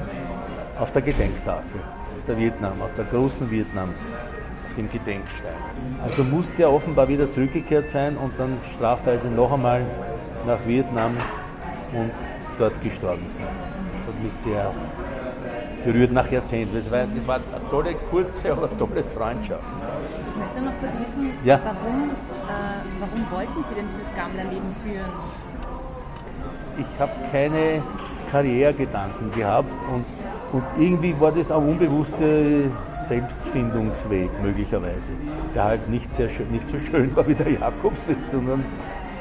auf 0.80 0.92
der 0.92 1.02
Gedenktafel, 1.02 1.82
auf 2.16 2.24
der 2.28 2.38
Vietnam, 2.38 2.82
auf 2.82 2.94
der 2.94 3.06
großen 3.06 3.50
Vietnam, 3.50 3.90
auf 4.68 4.76
dem 4.76 4.90
Gedenkstein. 4.92 5.54
Also 6.04 6.24
musste 6.24 6.64
er 6.64 6.72
offenbar 6.72 7.08
wieder 7.08 7.30
zurückgekehrt 7.30 7.90
sein 7.90 8.18
und 8.18 8.34
dann 8.38 8.58
strafweise 8.76 9.30
noch 9.30 9.52
einmal 9.52 9.86
nach 10.48 10.60
Vietnam 10.66 11.12
und 11.94 12.12
dort 12.58 12.82
gestorben 12.82 13.26
sein. 13.28 13.46
Das 13.98 14.08
hat 14.08 14.24
mich 14.24 14.34
sehr 14.34 14.72
berührt 15.86 16.12
nach 16.12 16.30
Jahrzehnten. 16.32 16.76
Das 16.76 16.90
war, 16.92 17.06
das 17.14 17.28
war 17.28 17.36
eine 17.36 17.70
tolle, 17.70 17.94
kurze, 18.10 18.52
aber 18.52 18.76
tolle 18.78 19.04
Freundschaft. 19.04 19.64
Ich 20.32 20.38
möchte 20.38 20.62
noch 20.62 20.80
kurz 20.80 21.08
wissen, 21.08 21.32
Ja. 21.44 21.60
warum, 21.64 22.10
äh, 22.10 22.14
warum 23.00 23.32
wollten 23.32 23.66
Sie 23.70 23.76
denn 23.76 23.86
dieses 23.88 24.14
Gammlerleben 24.16 24.76
führen? 24.84 25.12
ich 26.80 27.00
habe 27.00 27.12
keine 27.32 27.82
Karrieregedanken 28.30 29.32
gehabt 29.32 29.72
und, 29.92 30.06
und 30.52 30.64
irgendwie 30.78 31.20
war 31.20 31.32
das 31.32 31.52
auch 31.52 31.62
unbewusste 31.64 32.70
Selbstfindungsweg 33.08 34.30
möglicherweise, 34.44 35.14
der 35.56 35.64
halt 35.64 35.90
nicht, 35.90 36.14
sehr 36.14 36.30
schön, 36.30 36.52
nicht 36.52 36.70
so 36.70 36.78
schön 36.78 37.16
war 37.16 37.28
wie 37.28 37.34
der 37.34 37.52
Jakobsweg, 37.52 38.18
sondern 38.26 38.64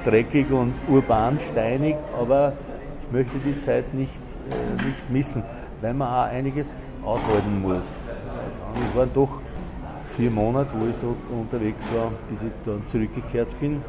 dreckig 0.06 0.50
und 0.50 0.72
urban, 0.88 1.38
steinig, 1.40 1.96
aber 2.18 2.52
ich 3.02 3.12
möchte 3.12 3.38
die 3.38 3.58
Zeit 3.58 3.92
nicht, 3.92 4.12
äh, 4.50 4.82
nicht 4.82 5.10
missen, 5.10 5.42
weil 5.82 5.92
man 5.92 6.08
auch 6.08 6.32
einiges 6.32 6.78
aushalten 7.04 7.60
muss. 7.60 7.92
Es 8.90 8.96
waren 8.96 9.10
doch 9.12 9.40
vier 10.16 10.30
Monate, 10.30 10.70
wo 10.78 10.86
ich 10.88 10.96
so 10.96 11.14
unterwegs 11.30 11.86
war, 11.94 12.10
bis 12.30 12.40
ich 12.40 12.52
dann 12.64 12.86
zurückgekehrt 12.86 13.58
bin 13.60 13.82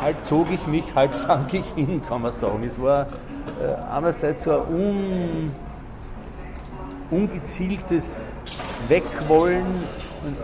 halb 0.00 0.24
zog 0.24 0.50
ich 0.50 0.66
mich, 0.66 0.94
halb 0.94 1.14
sank 1.26 1.52
ich 1.54 1.66
hin, 1.74 2.00
kann 2.02 2.22
man 2.22 2.32
sagen. 2.32 2.62
Es 2.64 2.80
war 2.80 3.02
äh, 3.02 3.92
einerseits 3.92 4.42
so 4.42 4.52
ein 4.52 4.68
un, 4.68 5.52
ungezieltes 7.10 8.30
Wegwollen 8.88 9.64
und 9.64 10.36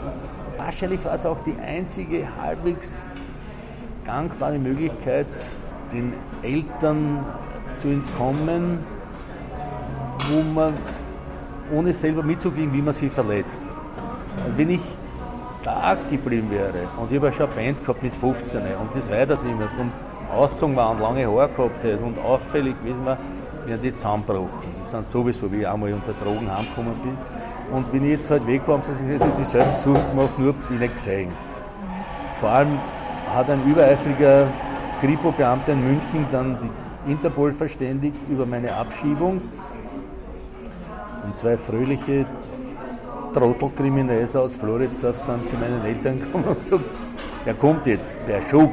wahrscheinlich 0.58 1.04
war 1.04 1.14
es 1.14 1.26
auch 1.26 1.40
die 1.40 1.56
einzige 1.58 2.26
halbwegs 2.40 3.02
gangbare 4.04 4.58
Möglichkeit, 4.58 5.26
den 5.92 6.12
Eltern 6.42 7.24
zu 7.76 7.88
entkommen, 7.88 8.78
wo 10.30 10.42
man 10.42 10.74
ohne 11.72 11.92
selber 11.92 12.22
mitzukriegen, 12.22 12.72
wie 12.72 12.82
man 12.82 12.94
sie 12.94 13.08
verletzt. 13.08 13.62
Wenn 14.56 14.70
ich 14.70 14.82
da 15.64 15.96
geblieben 16.10 16.50
wäre 16.50 16.88
und 16.96 17.10
ich 17.10 17.16
habe 17.16 17.28
ja 17.28 17.32
schon 17.32 17.46
eine 17.46 17.54
Band 17.54 17.80
gehabt 17.80 18.02
mit 18.02 18.14
15 18.14 18.60
und 18.60 18.94
das 18.94 19.10
weitertrieben 19.10 19.58
und 19.58 19.92
ausgezogen 20.32 20.74
war 20.76 20.90
und 20.90 21.00
lange 21.00 21.26
Haare 21.26 21.48
gehabt 21.48 21.82
hätte 21.82 22.02
und 22.02 22.18
auffällig 22.18 22.78
gewesen 22.80 23.04
war, 23.04 23.18
wären 23.66 23.80
die 23.80 23.94
zusammengebrochen. 23.94 24.48
Die 24.80 24.86
sind 24.86 25.06
sowieso, 25.06 25.52
wie 25.52 25.60
ich 25.60 25.68
einmal 25.68 25.92
unter 25.92 26.12
Drogen 26.12 26.50
heimgekommen 26.50 26.94
bin. 27.02 27.16
Und 27.72 27.92
wenn 27.92 28.04
ich 28.04 28.10
jetzt 28.10 28.30
halt 28.30 28.46
weg 28.46 28.62
war, 28.66 28.74
haben 28.74 28.82
sie 28.82 28.94
sich 28.94 29.22
dieselben 29.38 29.76
Suchen 29.76 30.10
gemacht, 30.10 30.38
nur 30.38 30.48
habe 30.48 30.62
sie 30.62 30.74
nicht 30.74 30.94
gesehen. 30.94 31.30
Vor 32.40 32.50
allem 32.50 32.78
hat 33.34 33.50
ein 33.50 33.64
übereifriger 33.66 34.46
Kripo-Beamter 35.00 35.72
in 35.72 35.84
München 35.84 36.26
dann 36.30 36.58
die 36.60 37.12
Interpol 37.12 37.52
verständigt 37.52 38.16
über 38.28 38.46
meine 38.46 38.74
Abschiebung. 38.74 39.40
Und 41.24 41.36
zwei 41.36 41.56
fröhliche 41.56 42.26
Trottelkriminelle 43.32 44.28
aus 44.38 44.54
Floridsdorf 44.56 45.18
sind 45.18 45.46
zu 45.46 45.56
meinen 45.56 45.84
Eltern 45.84 46.20
gekommen 46.20 46.44
und 46.44 46.62
gesagt, 46.62 46.84
der 47.46 47.54
kommt 47.54 47.86
jetzt, 47.86 48.20
der 48.28 48.42
Schub, 48.48 48.70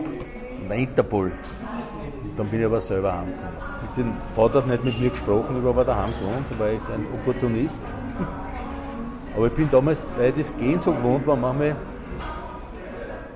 der 0.69 0.77
Interpol. 0.77 1.31
Und 2.23 2.37
dann 2.37 2.47
bin 2.47 2.59
ich 2.59 2.65
aber 2.65 2.81
selber 2.81 3.13
heimgekommen. 3.17 3.69
Mit 3.95 4.05
Vater 4.35 4.59
hat 4.59 4.67
nicht 4.67 4.83
mit 4.83 4.99
mir 4.99 5.09
gesprochen, 5.09 5.57
ich 5.57 5.63
war 5.63 5.71
aber 5.71 5.85
daheim 5.85 6.09
gewohnt, 6.09 6.45
da 6.49 6.59
war 6.59 6.69
ich 6.69 6.79
ein 6.93 7.05
Opportunist. 7.13 7.93
Aber 9.35 9.45
ich 9.45 9.53
bin 9.53 9.69
damals, 9.71 10.11
weil 10.17 10.29
ich 10.29 10.47
das 10.47 10.57
Gehen 10.57 10.81
so 10.81 10.91
gewohnt 10.91 11.25
war, 11.27 11.35
manchmal 11.35 11.75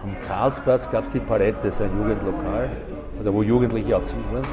am 0.04 0.16
Karlsplatz 0.28 0.90
gab 0.90 1.04
es 1.04 1.10
die 1.10 1.20
Palette, 1.20 1.72
so 1.72 1.84
ein 1.84 1.90
Jugendlokal, 1.98 2.70
oder 3.20 3.34
wo 3.34 3.42
Jugendliche 3.42 3.96
absitzen 3.96 4.24
waren. 4.34 4.44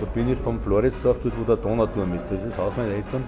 Da 0.00 0.06
bin 0.06 0.28
ich 0.28 0.38
vom 0.38 0.60
Floridsdorf, 0.60 1.18
dort 1.22 1.38
wo 1.38 1.44
der 1.44 1.56
Donauturm 1.56 2.14
ist, 2.14 2.24
das 2.24 2.40
ist 2.40 2.46
das 2.46 2.58
Haus 2.58 2.72
meiner 2.76 2.92
Eltern. 2.92 3.24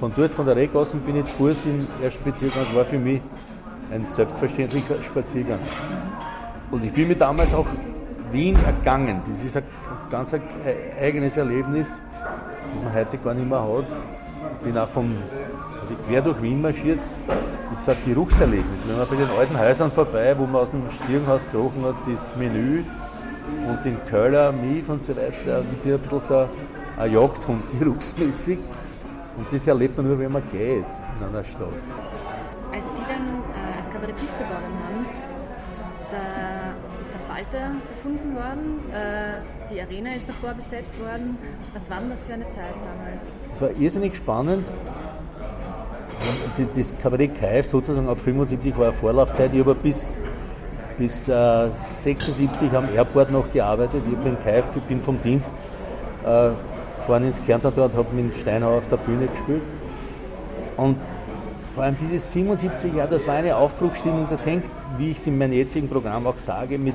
Von 0.00 0.12
dort, 0.16 0.32
von 0.32 0.46
der 0.46 0.56
Regassen, 0.56 1.00
bin 1.00 1.16
ich 1.16 1.26
zu 1.26 1.36
Fuß 1.36 1.66
im 1.66 1.86
ersten 2.02 2.24
Bezirk, 2.24 2.52
das 2.54 2.74
war 2.74 2.84
für 2.84 2.98
mich 2.98 3.20
ein 3.90 4.06
selbstverständlicher 4.06 4.96
Spaziergang. 5.02 5.58
Und 6.70 6.84
ich 6.84 6.92
bin 6.92 7.08
mir 7.08 7.16
damals 7.16 7.54
auch 7.54 7.66
Wien 8.32 8.56
ergangen. 8.64 9.20
Das 9.28 9.44
ist 9.44 9.56
ein 9.56 9.62
ganz 10.10 10.34
ein 10.34 10.42
eigenes 11.00 11.36
Erlebnis, 11.36 12.02
das 12.74 12.82
man 12.82 12.94
heute 12.94 13.18
gar 13.18 13.34
nicht 13.34 13.48
mehr 13.48 13.62
hat. 13.62 13.86
Ich 14.58 14.66
bin 14.66 14.78
auch 14.78 14.88
vom, 14.88 15.14
also 15.80 15.94
quer 16.08 16.22
durch 16.22 16.42
Wien 16.42 16.60
marschiert. 16.60 16.98
Das 17.74 17.88
ist 17.88 17.88
ein 17.88 17.96
Geruchserlebnis. 18.06 18.86
Wenn 18.86 18.96
man 18.98 19.08
bei 19.08 19.16
den 19.16 19.28
alten 19.36 19.58
Häusern 19.58 19.90
vorbei, 19.90 20.32
wo 20.38 20.46
man 20.46 20.62
aus 20.62 20.70
dem 20.70 20.88
Stirnhaus 20.92 21.44
gerochen 21.50 21.84
hat, 21.84 21.96
das 22.06 22.36
Menü 22.36 22.84
und 23.68 23.84
den 23.84 23.98
Köller, 24.04 24.52
Mief 24.52 24.88
und 24.88 25.02
so 25.02 25.16
weiter. 25.16 25.64
Bin 25.82 25.94
ein 25.94 25.98
bisschen 25.98 26.20
so 26.20 26.48
ein 26.96 27.12
Jagdhund 27.12 27.64
geruchsmäßig. 27.80 28.60
Und 29.36 29.52
das 29.52 29.66
erlebt 29.66 29.96
man 29.96 30.06
nur, 30.06 30.20
wenn 30.20 30.30
man 30.30 30.48
geht 30.52 30.84
in 31.18 31.26
einer 31.26 31.42
Stadt. 31.42 31.66
Als 32.72 32.84
Sie 32.94 33.02
dann 33.08 33.42
äh, 33.50 33.78
als 33.82 33.92
Kabarettist 33.92 34.38
begonnen 34.38 34.78
haben, 34.86 35.06
da 36.12 37.00
ist 37.00 37.12
der 37.12 37.20
Falter 37.26 37.72
erfunden 37.90 38.36
worden, 38.36 38.92
äh, 38.92 39.72
die 39.74 39.80
Arena 39.80 40.10
ist 40.14 40.28
davor 40.28 40.54
besetzt 40.54 40.96
worden. 41.00 41.36
Was 41.72 41.90
war 41.90 41.98
denn 41.98 42.10
das 42.10 42.22
für 42.22 42.34
eine 42.34 42.48
Zeit 42.50 42.76
damals? 42.84 43.24
Es 43.50 43.60
war 43.60 43.70
irrsinnig 43.76 44.14
spannend. 44.14 44.68
Das 46.76 46.94
Kabarett 46.98 47.34
Kaif 47.34 47.68
sozusagen 47.68 48.08
ab 48.08 48.18
75 48.18 48.76
war 48.76 48.86
eine 48.86 48.92
Vorlaufzeit. 48.92 49.52
Ich 49.52 49.60
habe 49.60 49.74
bis, 49.74 50.10
bis 50.96 51.28
äh, 51.28 51.68
76 52.02 52.72
am 52.72 52.88
Airport 52.94 53.30
noch 53.30 53.50
gearbeitet. 53.52 54.02
Ich 54.10 54.18
bin 54.18 54.38
Kaif, 54.38 54.64
ich 54.76 54.82
bin 54.82 55.00
vom 55.00 55.20
Dienst 55.22 55.52
äh, 56.24 56.50
gefahren 56.96 57.24
ins 57.24 57.44
Kärnten 57.44 57.72
dort, 57.74 57.96
habe 57.96 58.14
mit 58.14 58.34
Steinhauer 58.34 58.78
auf 58.78 58.88
der 58.88 58.98
Bühne 58.98 59.26
gespielt. 59.26 59.62
Und 60.76 60.96
vor 61.74 61.84
allem 61.84 61.96
dieses 61.96 62.32
77 62.32 62.94
Jahre, 62.94 63.10
das 63.10 63.26
war 63.26 63.34
eine 63.34 63.56
Aufbruchsstimmung, 63.56 64.26
das 64.30 64.46
hängt, 64.46 64.64
wie 64.96 65.10
ich 65.10 65.18
es 65.18 65.26
in 65.26 65.36
meinem 65.36 65.54
jetzigen 65.54 65.88
Programm 65.88 66.24
auch 66.26 66.38
sage, 66.38 66.78
mit, 66.78 66.94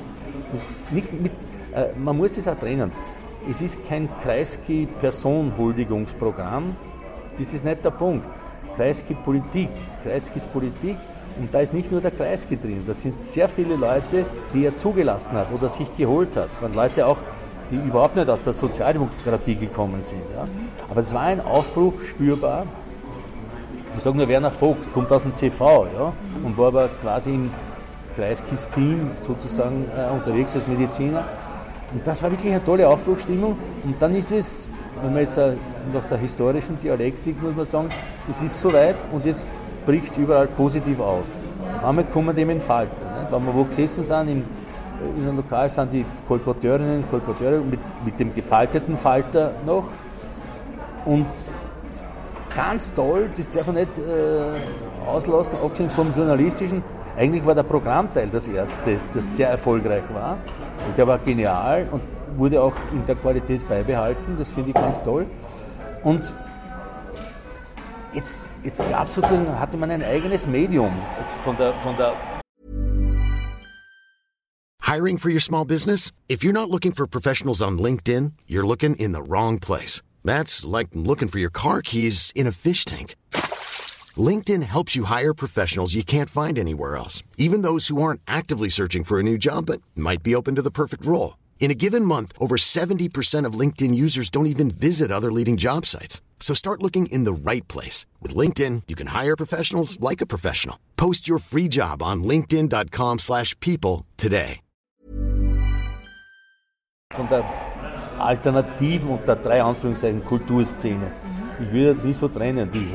mit, 0.90 0.92
nicht 0.92 1.14
mit 1.22 1.32
äh, 1.76 1.90
man 1.98 2.16
muss 2.18 2.38
es 2.38 2.48
auch 2.48 2.58
trennen. 2.58 2.92
Es 3.50 3.62
ist 3.62 3.88
kein 3.88 4.10
Kreisky-Personenhuldigungsprogramm, 4.22 6.76
das 7.38 7.54
ist 7.54 7.64
nicht 7.64 7.86
der 7.86 7.92
Punkt. 7.92 8.28
Kreisky 8.76 9.14
Politik, 9.14 9.70
Kreisky 10.04 10.38
ist 10.38 10.52
Politik 10.52 10.98
und 11.40 11.54
da 11.54 11.60
ist 11.60 11.74
nicht 11.74 11.92
nur 11.92 12.02
der 12.02 12.12
Kreisky 12.12 12.58
drin, 12.58 12.84
da 12.86 12.94
sind 12.94 13.16
sehr 13.16 13.48
viele 13.48 13.76
Leute, 13.76 14.26
die 14.54 14.66
er 14.66 14.76
zugelassen 14.76 15.34
hat 15.34 15.48
oder 15.54 15.70
sich 15.70 15.88
geholt 15.96 16.36
hat. 16.36 16.50
Waren 16.62 16.74
Leute 16.74 17.06
auch, 17.06 17.18
die 17.72 17.76
überhaupt 17.76 18.16
nicht 18.16 18.30
aus 18.30 18.42
der 18.42 18.54
Sozialdemokratie 18.54 19.56
gekommen 19.56 20.02
sind. 20.02 20.22
Ja. 20.36 20.46
Aber 20.90 21.02
es 21.02 21.14
war 21.14 21.22
ein 21.22 21.42
Aufbruch 21.42 21.94
spürbar. 22.04 22.66
Ich 23.96 24.04
sage 24.04 24.18
nur 24.18 24.28
Werner 24.28 24.52
Vogt, 24.52 24.94
kommt 24.94 25.12
aus 25.12 25.24
dem 25.24 25.34
CV 25.34 25.88
ja, 25.98 26.14
und 26.44 26.58
war 26.58 26.68
aber 26.68 26.90
quasi 27.02 27.32
im 27.32 27.52
Kreiskis 28.16 28.70
Team 28.70 29.12
sozusagen 29.26 29.86
äh, 29.96 30.12
unterwegs 30.14 30.56
als 30.56 30.68
Mediziner. 30.68 31.26
Und 31.94 32.06
das 32.06 32.22
war 32.22 32.32
wirklich 32.32 32.52
eine 32.52 32.64
tolle 32.64 32.88
Aufbruchsstimmung. 32.88 33.58
Und 33.84 34.02
dann 34.02 34.16
ist 34.16 34.32
es, 34.32 34.68
wenn 35.02 35.14
man 35.14 35.22
jetzt 35.22 35.38
äh, 35.38 35.54
nach 35.94 36.06
der 36.06 36.18
historischen 36.18 36.80
Dialektik 36.80 37.42
muss 37.42 37.56
man 37.56 37.66
sagen, 37.66 37.90
es 38.30 38.42
ist 38.42 38.60
soweit 38.62 38.96
und 39.12 39.26
jetzt 39.26 39.46
bricht 39.86 40.12
es 40.12 40.18
überall 40.18 40.48
positiv 40.48 41.00
auf. 41.00 41.26
Auf 41.78 41.86
einmal 41.86 42.06
kommen 42.06 42.36
dem 42.36 42.50
Entfalten. 42.50 43.00
Ne? 43.00 43.28
Wenn 43.30 43.46
wir 43.46 43.54
wo 43.54 43.64
gesessen 43.64 44.04
sind, 44.04 44.28
im, 44.30 44.44
in 45.18 45.28
einem 45.28 45.38
Lokal 45.38 45.70
sind 45.70 45.94
die 45.94 46.06
Kolporteurinnen 46.28 46.98
und 46.98 47.10
Kolporteure 47.10 47.62
mit, 47.62 47.80
mit 48.06 48.20
dem 48.20 48.34
gefalteten 48.34 48.98
Falter 48.98 49.52
noch. 49.66 49.86
Und 51.06 51.28
ganz 52.56 52.94
toll, 52.94 53.30
das 53.36 53.50
darf 53.50 53.68
man 53.68 53.76
nicht 53.78 53.98
äh, 53.98 55.08
auslassen, 55.08 55.56
abgesehen 55.64 55.90
vom 55.90 56.14
journalistischen. 56.16 56.84
Eigentlich 57.18 57.46
war 57.46 57.56
der 57.56 57.64
Programmteil 57.64 58.30
das 58.32 58.48
erste, 58.48 58.98
das 59.14 59.36
sehr 59.36 59.50
erfolgreich 59.50 60.04
war. 60.14 60.38
Und 60.88 60.98
der 60.98 61.08
war 61.08 61.18
genial 61.20 61.88
und 61.92 62.02
wurde 62.38 62.62
auch 62.62 62.74
in 62.92 63.06
der 63.06 63.16
Qualität 63.16 63.68
beibehalten. 63.68 64.36
Das 64.38 64.52
finde 64.52 64.70
ich 64.70 64.76
ganz 64.76 65.04
toll. 65.04 65.26
Und 66.04 66.34
jetzt, 68.14 68.38
jetzt 68.64 68.80
gab 68.90 69.08
sozusagen, 69.08 69.60
hatte 69.60 69.78
man 69.78 69.92
ein 69.92 70.04
eigenes 70.04 70.48
Medium 70.48 70.92
jetzt 71.20 71.36
von 71.44 71.58
der, 71.58 71.74
von 71.74 71.96
der 71.98 72.14
Hiring 74.82 75.18
for 75.20 75.30
your 75.30 75.40
small 75.40 75.66
business? 75.66 76.12
If 76.28 76.44
you're 76.44 76.54
not 76.54 76.72
looking 76.72 76.94
for 76.94 77.06
professionals 77.06 77.62
on 77.62 77.78
LinkedIn, 77.78 78.34
you're 78.48 78.66
looking 78.66 78.96
in 78.96 79.12
the 79.12 79.22
wrong 79.22 79.60
place. 79.60 80.02
That's 80.26 80.66
like 80.66 80.88
looking 80.94 81.28
for 81.28 81.38
your 81.38 81.52
car 81.52 81.84
keys 81.84 82.32
in 82.36 82.48
a 82.48 82.52
fish 82.52 82.86
tank. 82.86 83.16
LinkedIn 84.18 84.64
helps 84.64 84.96
you 84.96 85.04
hire 85.04 85.36
professionals 85.36 85.94
you 85.94 86.04
can't 86.04 86.30
find 86.30 86.58
anywhere 86.58 86.96
else, 86.96 87.22
even 87.38 87.62
those 87.62 87.88
who 87.88 88.02
aren't 88.02 88.22
actively 88.28 88.70
searching 88.70 89.04
for 89.04 89.20
a 89.20 89.24
new 89.24 89.38
job 89.38 89.68
but 89.68 89.82
might 89.96 90.24
be 90.24 90.34
open 90.34 90.56
to 90.56 90.64
the 90.64 90.72
perfect 90.72 91.06
role. 91.06 91.38
In 91.60 91.72
a 91.72 91.76
given 91.76 92.06
month, 92.06 92.32
over 92.40 92.56
70% 92.56 93.46
of 93.46 93.60
LinkedIn 93.60 93.94
users 93.94 94.30
don't 94.32 94.48
even 94.48 94.72
visit 94.72 95.12
other 95.12 95.32
leading 95.32 95.58
job 95.58 95.86
sites. 95.86 96.22
So 96.40 96.56
start 96.56 96.82
looking 96.82 97.08
in 97.12 97.26
the 97.26 97.34
right 97.34 97.68
place. 97.68 98.08
With 98.22 98.34
LinkedIn, 98.34 98.84
you 98.88 98.96
can 98.96 99.08
hire 99.08 99.36
professionals 99.36 100.00
like 100.00 100.22
a 100.22 100.26
professional. 100.26 100.80
Post 100.96 101.28
your 101.28 101.38
free 101.38 101.68
job 101.68 102.02
on 102.02 102.24
linkedin.com/people 102.24 103.20
slash 103.20 103.56
people 103.60 104.06
today. 104.18 104.62
Von 107.14 107.28
der 107.28 107.44
alternativen 108.20 109.10
und 109.10 109.28
der 109.28 109.36
drei 109.36 109.62
Anführungszeichen 109.64 110.24
Kulturszene. 110.24 111.12
Ich 111.60 111.72
würde 111.72 111.90
jetzt 111.90 112.06
nicht 112.06 112.20
so 112.20 112.28
trennen, 112.28 112.70
die, 112.72 112.88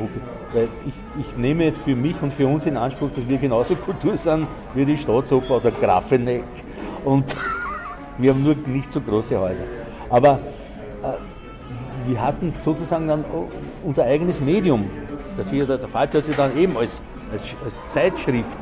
weil 0.54 0.68
ich, 0.86 0.94
ich 1.20 1.36
nehme 1.36 1.72
für 1.72 1.96
mich 1.96 2.22
und 2.22 2.32
für 2.32 2.46
uns 2.46 2.64
in 2.64 2.76
Anspruch, 2.76 3.10
dass 3.14 3.28
wir 3.28 3.38
genauso 3.38 3.74
Kultur 3.86 4.16
sind 4.16 4.46
wie 4.74 4.84
die 4.84 4.96
Staatsoper 4.96 5.56
oder 5.56 5.70
Grafeneck. 5.72 6.44
Und 7.04 7.36
wir 8.18 8.32
haben 8.32 8.42
nur 8.42 8.54
nicht 8.66 8.92
so 8.92 9.00
große 9.00 9.38
Häuser. 9.38 9.64
Aber 10.10 10.38
äh, 11.02 12.08
wir 12.08 12.22
hatten 12.22 12.52
sozusagen 12.54 13.08
dann 13.08 13.24
unser 13.82 14.04
eigenes 14.04 14.40
Medium. 14.40 14.88
Das 15.36 15.50
hier, 15.50 15.66
der, 15.66 15.78
der 15.78 15.88
Falter 15.88 16.18
hat 16.18 16.26
sich 16.26 16.36
dann 16.36 16.56
eben 16.56 16.76
als, 16.76 17.02
als, 17.32 17.56
als 17.64 17.74
Zeitschrift 17.92 18.58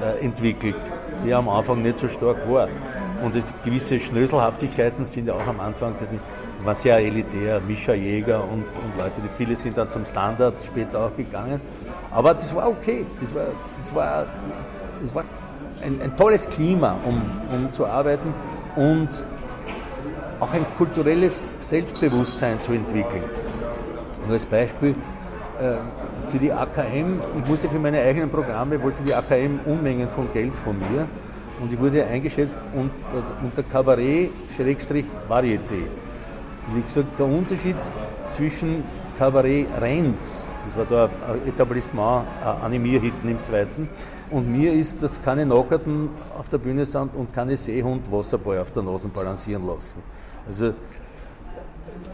äh, 0.00 0.24
entwickelt, 0.24 0.76
die 1.24 1.32
am 1.32 1.48
Anfang 1.48 1.82
nicht 1.82 1.98
so 1.98 2.08
stark 2.08 2.38
war. 2.50 2.68
Und 3.22 3.34
gewisse 3.64 3.98
Schnöselhaftigkeiten 3.98 5.04
sind 5.06 5.28
ja 5.28 5.34
auch 5.34 5.46
am 5.46 5.60
Anfang, 5.60 5.94
die 6.00 6.66
waren 6.66 6.74
sehr 6.74 6.98
elitär, 6.98 7.60
Mischa 7.66 7.94
Jäger 7.94 8.42
und, 8.42 8.64
und 8.64 8.98
Leute, 8.98 9.20
die 9.22 9.28
viele 9.36 9.56
sind 9.56 9.78
dann 9.78 9.88
zum 9.88 10.04
Standard 10.04 10.54
später 10.66 11.06
auch 11.06 11.16
gegangen. 11.16 11.60
Aber 12.10 12.34
das 12.34 12.54
war 12.54 12.68
okay, 12.68 13.06
das 13.20 13.34
war, 13.34 13.46
das 13.78 13.94
war, 13.94 14.26
das 15.02 15.14
war 15.14 15.24
ein, 15.82 16.00
ein 16.02 16.16
tolles 16.16 16.48
Klima, 16.48 16.96
um, 17.04 17.22
um 17.54 17.72
zu 17.72 17.86
arbeiten 17.86 18.34
und 18.76 19.08
auch 20.38 20.52
ein 20.52 20.64
kulturelles 20.76 21.44
Selbstbewusstsein 21.58 22.60
zu 22.60 22.72
entwickeln. 22.72 23.24
Und 24.24 24.32
als 24.32 24.46
Beispiel 24.46 24.94
äh, 25.60 25.74
für 26.30 26.38
die 26.38 26.52
AKM, 26.52 27.20
ich 27.42 27.48
musste 27.48 27.68
für 27.68 27.78
meine 27.78 28.00
eigenen 28.00 28.30
Programme, 28.30 28.82
wollte 28.82 29.02
die 29.02 29.14
AKM 29.14 29.60
Unmengen 29.64 30.08
von 30.08 30.30
Geld 30.32 30.58
von 30.58 30.78
mir 30.78 31.08
und 31.60 31.72
ich 31.72 31.78
wurde 31.78 32.04
eingeschätzt 32.04 32.56
unter, 32.74 33.24
unter 33.42 33.62
Kabarett-Varieté. 33.62 35.88
Wie 36.74 36.82
gesagt, 36.82 37.18
der 37.18 37.26
Unterschied 37.26 37.76
zwischen 38.28 38.84
Kabarett 39.16 39.68
Renz, 39.80 40.46
das 40.66 40.76
war 40.76 40.84
da 40.84 41.04
ein 41.04 41.48
Etablissement, 41.48 42.26
ein 42.44 42.62
Animierhitten 42.62 43.30
im 43.30 43.42
zweiten, 43.42 43.88
und 44.30 44.50
mir 44.50 44.72
ist, 44.72 45.02
dass 45.02 45.22
keine 45.22 45.46
Nockerten 45.46 46.08
auf 46.38 46.48
der 46.48 46.58
Bühne 46.58 46.84
sind 46.84 47.14
und 47.14 47.32
keine 47.32 47.56
Seehund 47.56 48.10
Wasserball 48.10 48.58
auf 48.58 48.70
der 48.72 48.82
Nase 48.82 49.08
balancieren 49.08 49.66
lassen. 49.66 50.02
Also 50.46 50.74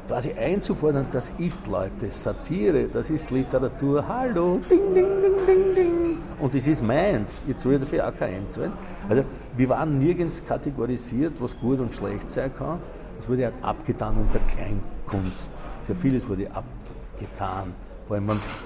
quasi 0.07 0.33
einzufordern, 0.33 1.07
das 1.11 1.33
ist 1.39 1.67
Leute, 1.67 2.11
Satire, 2.11 2.89
das 2.93 3.11
ist 3.11 3.31
Literatur, 3.31 4.07
hallo, 4.07 4.59
ding, 4.71 4.95
ding, 4.95 5.23
ding, 5.23 5.47
ding, 5.47 5.75
ding. 5.75 6.19
Und 6.39 6.55
das 6.55 6.67
ist 6.67 6.83
meins, 6.83 7.41
ihr 7.47 7.57
zahlt 7.57 7.83
dafür 7.83 8.07
AKM 8.07 8.51
zahlen. 8.51 8.73
Also 9.09 9.25
wir 9.57 9.69
waren 9.69 9.99
nirgends 9.99 10.43
kategorisiert, 10.47 11.41
was 11.41 11.59
gut 11.59 11.81
und 11.81 11.95
schlecht 11.95 12.31
sein 12.31 12.51
kann. 12.57 12.79
Es 13.19 13.29
wurde 13.29 13.45
halt 13.45 13.55
abgetan 13.63 14.17
unter 14.17 14.41
Kleinkunst. 14.41 15.51
Sehr 15.83 15.95
vieles 15.95 16.29
wurde 16.29 16.49
abgetan, 16.49 17.73
vor 18.07 18.17
allem 18.17 18.29
wenn 18.29 18.37
es 18.37 18.57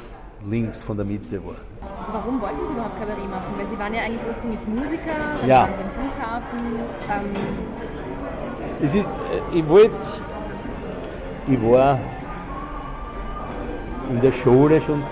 links 0.45 0.83
von 0.83 0.97
der 0.97 1.07
Mitte 1.07 1.43
war. 1.45 1.55
Warum 2.13 2.41
wollten 2.41 2.67
Sie 2.67 2.73
überhaupt 2.73 2.99
Kabarett 3.01 3.29
machen? 3.31 3.55
Weil 3.57 3.67
Sie 3.69 3.79
waren 3.79 3.95
ja 3.95 4.03
eigentlich 4.03 4.21
ursprünglich 4.29 4.61
Musiker, 4.67 5.13
dann 5.41 5.49
Ja. 5.49 5.61
waren 5.63 5.71
Sie 5.75 5.83
am 5.83 5.91
Flughafen. 5.91 6.79
Ähm, 7.11 7.43
Es 8.83 8.95
ist, 8.95 9.07
ich 9.53 9.69
wollte, 9.69 9.95
ich 11.49 11.63
war 11.63 11.99
in 14.11 14.21
der 14.21 14.33
Schule 14.33 14.81
schon, 14.83 15.03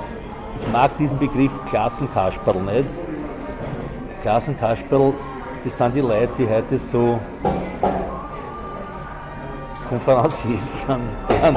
ich 0.61 0.71
mag 0.73 0.97
diesen 0.99 1.19
Begriff 1.19 1.53
Klassenkasperl 1.65 2.61
nicht. 2.63 2.91
Klassenkasperl, 4.23 5.15
das 5.65 5.77
sind 5.77 5.95
die 5.97 6.01
Leute, 6.01 6.29
die 6.39 6.49
heute 6.49 6.79
so 6.79 7.19
Konferenziers 9.89 10.83
sind, 10.83 11.01
dann 11.43 11.57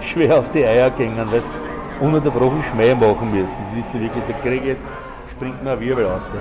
schwer 0.00 0.38
auf 0.38 0.48
die 0.50 0.64
Eier 0.64 0.90
gehen, 0.90 1.12
weil 1.30 1.40
sie 1.40 1.52
ununterbrochen 2.00 2.62
Schmäh 2.62 2.94
machen 2.94 3.30
müssen. 3.30 3.58
Das 3.68 3.78
ist 3.78 3.92
so 3.92 4.00
wirklich, 4.00 4.24
der 4.24 4.36
Krieg 4.36 4.76
springt 5.30 5.62
mir 5.62 5.72
ein 5.72 5.80
Wirbel 5.80 6.06
raus. 6.06 6.34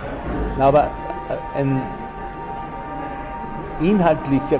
Na, 0.58 0.67
aber 0.67 0.84
äh, 0.86 1.60
ein 1.60 1.82
inhaltlicher 3.82 4.60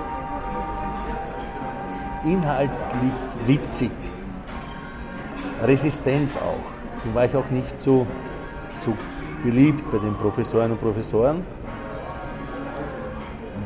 inhaltlich 2.24 3.14
witzig, 3.46 3.92
resistent 5.64 6.32
auch. 6.38 7.06
Da 7.06 7.16
war 7.16 7.26
ich 7.26 7.36
auch 7.36 7.50
nicht 7.50 7.80
so, 7.80 8.06
so 8.82 8.94
beliebt 9.44 9.90
bei 9.92 9.98
den 10.00 10.16
Professoren 10.16 10.72
und 10.72 10.80
Professoren, 10.80 11.44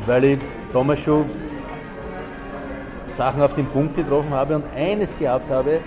weil 0.05 0.23
ich 0.23 0.39
damals 0.71 0.99
schon 0.99 1.25
Sachen 3.07 3.41
auf 3.41 3.53
den 3.53 3.65
Punkt 3.67 3.95
getroffen 3.95 4.31
habe 4.31 4.55
und 4.55 4.65
eines 4.75 5.17
gehabt 5.17 5.49
habe, 5.49 5.79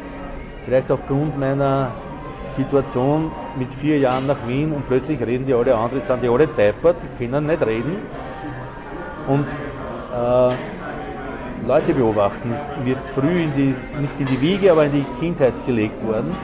vielleicht 0.67 0.91
aufgrund 0.91 1.39
meiner 1.39 1.93
Situation 2.49 3.31
mit 3.57 3.73
vier 3.73 3.99
Jahren 3.99 4.27
nach 4.27 4.47
Wien 4.47 4.73
und 4.73 4.87
plötzlich 4.87 5.21
reden 5.25 5.47
die 5.47 5.55
alle 5.55 5.75
anderen, 5.75 5.99
jetzt 5.99 6.09
sind 6.09 6.23
die 6.23 6.29
alle 6.29 6.47
deppert, 6.47 6.97
die 7.03 7.25
können 7.27 7.47
nicht 7.47 7.65
reden. 7.65 7.97
Und 9.29 9.47
äh, 10.13 10.55
Leute 11.67 11.95
beobachten, 11.95 12.53
ist 12.53 12.77
mir 12.85 12.97
früh 13.15 13.43
in 13.43 13.55
die, 13.55 13.75
nicht 14.01 14.19
in 14.19 14.27
die 14.27 14.41
Wiege, 14.41 14.73
aber 14.73 14.85
in 14.85 14.93
die 14.93 15.07
Kindheit 15.21 15.55
gelegt 15.67 16.05
worden. 16.07 16.35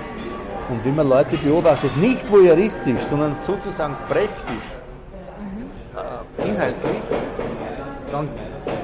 Und 0.69 0.85
wenn 0.85 0.95
man 0.95 1.09
Leute 1.09 1.37
beobachtet, 1.37 1.97
nicht 1.97 2.27
voyeuristisch, 2.29 3.01
sondern 3.01 3.37
sozusagen 3.37 3.97
prächtig, 4.09 4.63
äh, 5.97 6.49
inhaltlich, 6.49 7.03
dann, 8.11 8.29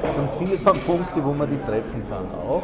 dann 0.03 0.29
findet 0.39 0.65
man 0.65 0.79
Punkte, 0.81 1.25
wo 1.25 1.33
man 1.33 1.49
die 1.49 1.59
treffen 1.65 2.03
kann 2.09 2.27
auch. 2.47 2.63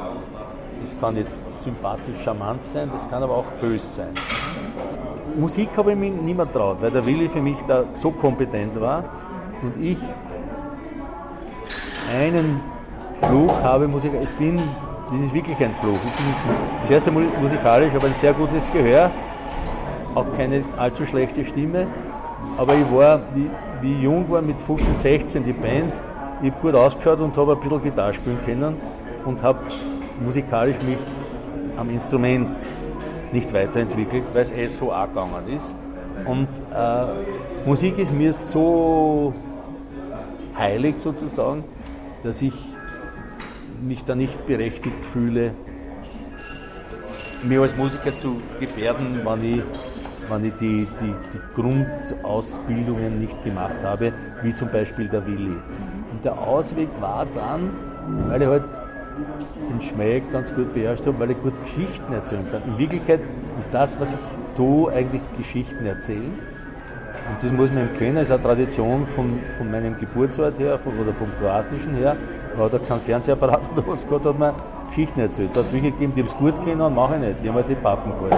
Das 0.85 1.01
kann 1.01 1.17
jetzt 1.17 1.39
sympathisch 1.63 2.17
charmant 2.25 2.61
sein, 2.73 2.91
das 2.93 3.09
kann 3.09 3.23
aber 3.23 3.37
auch 3.39 3.45
böse 3.61 3.87
sein. 3.87 4.09
Musik 5.37 5.71
habe 5.77 5.93
ich 5.93 5.99
mir 5.99 6.11
nicht 6.11 6.37
mehr 6.37 6.51
traut, 6.53 6.81
weil 6.83 6.91
der 6.91 7.05
Willi 7.07 7.29
für 7.29 7.41
mich 7.41 7.57
da 7.67 7.85
so 7.93 8.11
kompetent 8.11 8.79
war 8.81 9.05
und 9.63 9.83
ich 9.83 9.97
einen 12.15 12.61
Fluch 13.15 13.63
habe, 13.63 13.89
muss 13.89 14.05
ich, 14.05 14.11
bin, 14.39 14.61
das 15.11 15.21
ist 15.21 15.33
wirklich 15.35 15.57
ein 15.59 15.73
Fluch. 15.75 15.99
Ich 16.07 16.13
bin 16.13 16.27
sehr, 16.79 17.01
sehr 17.01 17.13
mu- 17.13 17.21
musikalisch, 17.41 17.93
habe 17.95 18.07
ein 18.07 18.15
sehr 18.15 18.33
gutes 18.35 18.71
Gehör, 18.73 19.11
auch 20.15 20.27
keine 20.37 20.63
allzu 20.77 21.07
schlechte 21.07 21.45
Stimme, 21.45 21.87
aber 22.59 22.75
ich 22.75 22.93
war, 22.93 23.21
wie, 23.35 23.51
wie 23.81 23.95
ich 23.95 24.03
jung 24.03 24.29
war, 24.31 24.43
mit 24.43 24.61
15, 24.61 24.95
16 24.95 25.45
die 25.45 25.53
Band, 25.53 25.93
ich 26.43 26.51
habe 26.53 26.61
gut 26.61 26.75
ausgeschaut 26.75 27.21
und 27.21 27.37
habe 27.37 27.53
ein 27.53 27.61
bisschen 27.61 27.83
Gitarre 27.83 28.13
spielen 28.13 28.39
können 28.45 28.77
und 29.25 29.43
habe 29.43 29.59
musikalisch 30.21 30.81
mich 30.83 30.99
am 31.77 31.91
Instrument 31.91 32.57
nicht 33.33 33.53
weiterentwickelt, 33.53 34.25
weil 34.33 34.43
es 34.43 34.53
eh 34.53 34.69
so 34.69 34.93
auch 34.93 35.09
gegangen 35.09 35.57
ist. 35.57 35.75
Und 36.25 36.49
äh, 36.73 37.67
Musik 37.67 37.99
ist 37.99 38.13
mir 38.13 38.33
so 38.33 39.35
heilig 40.57 40.95
sozusagen, 40.99 41.65
dass 42.23 42.41
ich 42.41 42.55
mich 43.83 44.05
da 44.05 44.15
nicht 44.15 44.47
berechtigt 44.47 45.05
fühle, 45.05 45.53
mir 47.43 47.61
als 47.61 47.77
Musiker 47.77 48.17
zu 48.17 48.41
gebärden, 48.59 49.21
wenn 49.25 49.59
ich, 49.59 49.63
wenn 50.31 50.45
ich 50.45 50.55
die, 50.55 50.87
die, 51.01 51.15
die 51.33 51.41
Grundausbildungen 51.55 53.21
nicht 53.21 53.43
gemacht 53.43 53.83
habe, 53.83 54.13
wie 54.43 54.55
zum 54.55 54.71
Beispiel 54.71 55.09
der 55.09 55.27
Willi. 55.27 55.57
Und 56.13 56.25
der 56.25 56.39
Ausweg 56.39 56.89
war 57.01 57.27
dann, 57.35 57.71
weil 58.29 58.41
ich 58.41 58.49
halt 58.49 58.65
den 59.69 59.81
Schmäh 59.81 60.23
ganz 60.33 60.55
gut 60.55 60.73
beherrscht 60.75 61.07
habe, 61.07 61.19
weil 61.19 61.31
ich 61.31 61.41
gut 61.41 61.55
Geschichten 61.63 62.13
erzählen 62.13 62.47
kann. 62.51 62.63
In 62.67 62.79
Wirklichkeit 62.79 63.21
ist 63.59 63.73
das, 63.73 63.99
was 64.01 64.13
ich 64.13 64.19
tue, 64.57 64.93
eigentlich 64.93 65.23
Geschichten 65.37 65.87
erzählen. 65.87 66.39
Und 67.29 67.43
das 67.43 67.53
muss 67.53 67.71
man 67.71 67.85
eben 67.85 67.97
kennen, 67.97 68.17
das 68.17 68.25
ist 68.25 68.33
eine 68.33 68.43
Tradition 68.43 69.07
von, 69.07 69.41
von 69.57 69.71
meinem 69.71 69.97
Geburtsort 69.99 70.59
her 70.59 70.79
von, 70.79 70.93
oder 70.99 71.13
vom 71.13 71.29
Kroatischen 71.41 71.95
her. 71.95 72.17
Man 72.55 72.67
hat 72.67 72.75
da 72.75 72.79
keinen 72.79 73.01
Fernsehapparat 73.01 73.61
oder 73.77 73.87
was 73.87 74.07
gehabt, 74.07 74.27
hat 74.27 74.39
man 74.39 74.55
Geschichten 74.89 75.21
erzählt. 75.21 75.51
Da 75.55 75.61
hat 75.61 75.67
es 75.67 75.73
welche 75.73 75.91
gegeben, 75.93 76.13
die 76.15 76.21
haben 76.21 76.29
es 76.29 76.37
gut 76.37 76.63
kennen 76.63 76.81
und 76.81 76.95
mache 76.95 77.15
ich 77.15 77.21
nicht. 77.21 77.43
Die 77.43 77.49
haben 77.49 77.57
halt 77.57 77.69
die 77.69 77.75
Pappen 77.75 78.13
gehalten. 78.13 78.37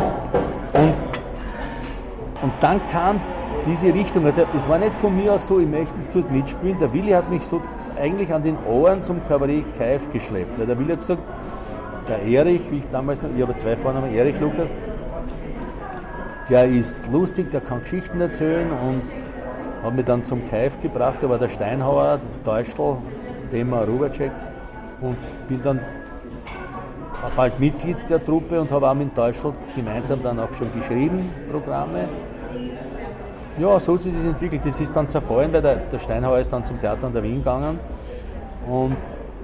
Und, 0.74 2.42
und 2.42 2.52
dann 2.60 2.80
kam 2.92 3.20
diese 3.66 3.92
Richtung, 3.92 4.24
also 4.24 4.42
es 4.56 4.68
war 4.68 4.78
nicht 4.78 4.94
von 4.94 5.16
mir 5.16 5.32
aus 5.32 5.48
so, 5.48 5.58
ich 5.58 5.66
möchte 5.66 5.94
jetzt 5.96 6.14
dort 6.14 6.30
mitspielen. 6.30 6.78
Der 6.78 6.92
Willi 6.92 7.10
hat 7.10 7.28
mich 7.28 7.42
so 7.42 7.60
eigentlich 8.00 8.32
an 8.32 8.42
den 8.42 8.56
Ohren 8.64 9.02
zum 9.02 9.26
Kabarett 9.26 9.64
Kaif 9.76 10.10
geschleppt. 10.12 10.58
Der 10.58 10.78
Willi 10.78 10.92
hat 10.92 11.00
gesagt, 11.00 11.22
der 12.08 12.22
Erich, 12.22 12.62
wie 12.70 12.78
ich 12.78 12.88
damals, 12.90 13.18
ich 13.24 13.42
habe 13.42 13.56
zwei 13.56 13.76
Vornamen, 13.76 14.14
Erich 14.14 14.38
Lukas, 14.40 14.68
der 16.48 16.66
ist 16.66 17.10
lustig, 17.10 17.50
der 17.50 17.60
kann 17.60 17.80
Geschichten 17.80 18.20
erzählen 18.20 18.70
und 18.70 19.02
hat 19.82 19.94
mich 19.94 20.04
dann 20.04 20.22
zum 20.22 20.44
Kaif 20.44 20.80
gebracht. 20.80 21.16
Da 21.20 21.28
war 21.28 21.38
der 21.38 21.48
Steinhauer, 21.48 22.20
Deutschl, 22.44 22.96
Thema 23.50 23.80
Rubacek 23.82 24.30
und 25.00 25.16
bin 25.48 25.60
dann 25.64 25.80
bald 27.34 27.58
Mitglied 27.58 28.08
der 28.08 28.24
Truppe 28.24 28.60
und 28.60 28.70
habe 28.70 28.88
auch 28.88 28.94
mit 28.94 29.16
Deutschland 29.18 29.56
gemeinsam 29.74 30.22
dann 30.22 30.38
auch 30.38 30.52
schon 30.56 30.72
geschrieben, 30.72 31.18
Programme. 31.50 32.08
Ja, 33.58 33.80
so 33.80 33.94
hat 33.94 34.02
sich 34.02 34.12
das 34.12 34.24
entwickelt. 34.24 34.62
Das 34.64 34.78
ist 34.78 34.94
dann 34.94 35.08
zerfallen, 35.08 35.50
weil 35.52 35.62
der, 35.62 35.76
der 35.76 35.98
Steinhauer 35.98 36.38
ist 36.38 36.52
dann 36.52 36.64
zum 36.64 36.78
Theater 36.78 37.06
an 37.06 37.12
der 37.14 37.22
Wien 37.22 37.38
gegangen. 37.38 37.78
Und 38.68 38.96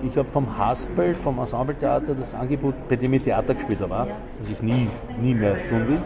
ich 0.03 0.17
habe 0.19 0.29
vom 0.29 0.59
Haspel, 0.59 1.15
vom 1.15 1.39
Ensembletheater, 1.39 2.15
das 2.15 2.35
Angebot, 2.35 2.75
bei 2.89 2.97
dem 2.97 3.13
ich 3.15 3.23
Theater 3.23 3.55
gespielt 3.55 3.81
habe, 3.81 4.11
was 4.41 4.51
ich 4.51 4.61
nie, 4.61 4.89
nie 5.21 5.35
mehr 5.35 5.57
tun 5.69 5.89
will. 5.89 5.99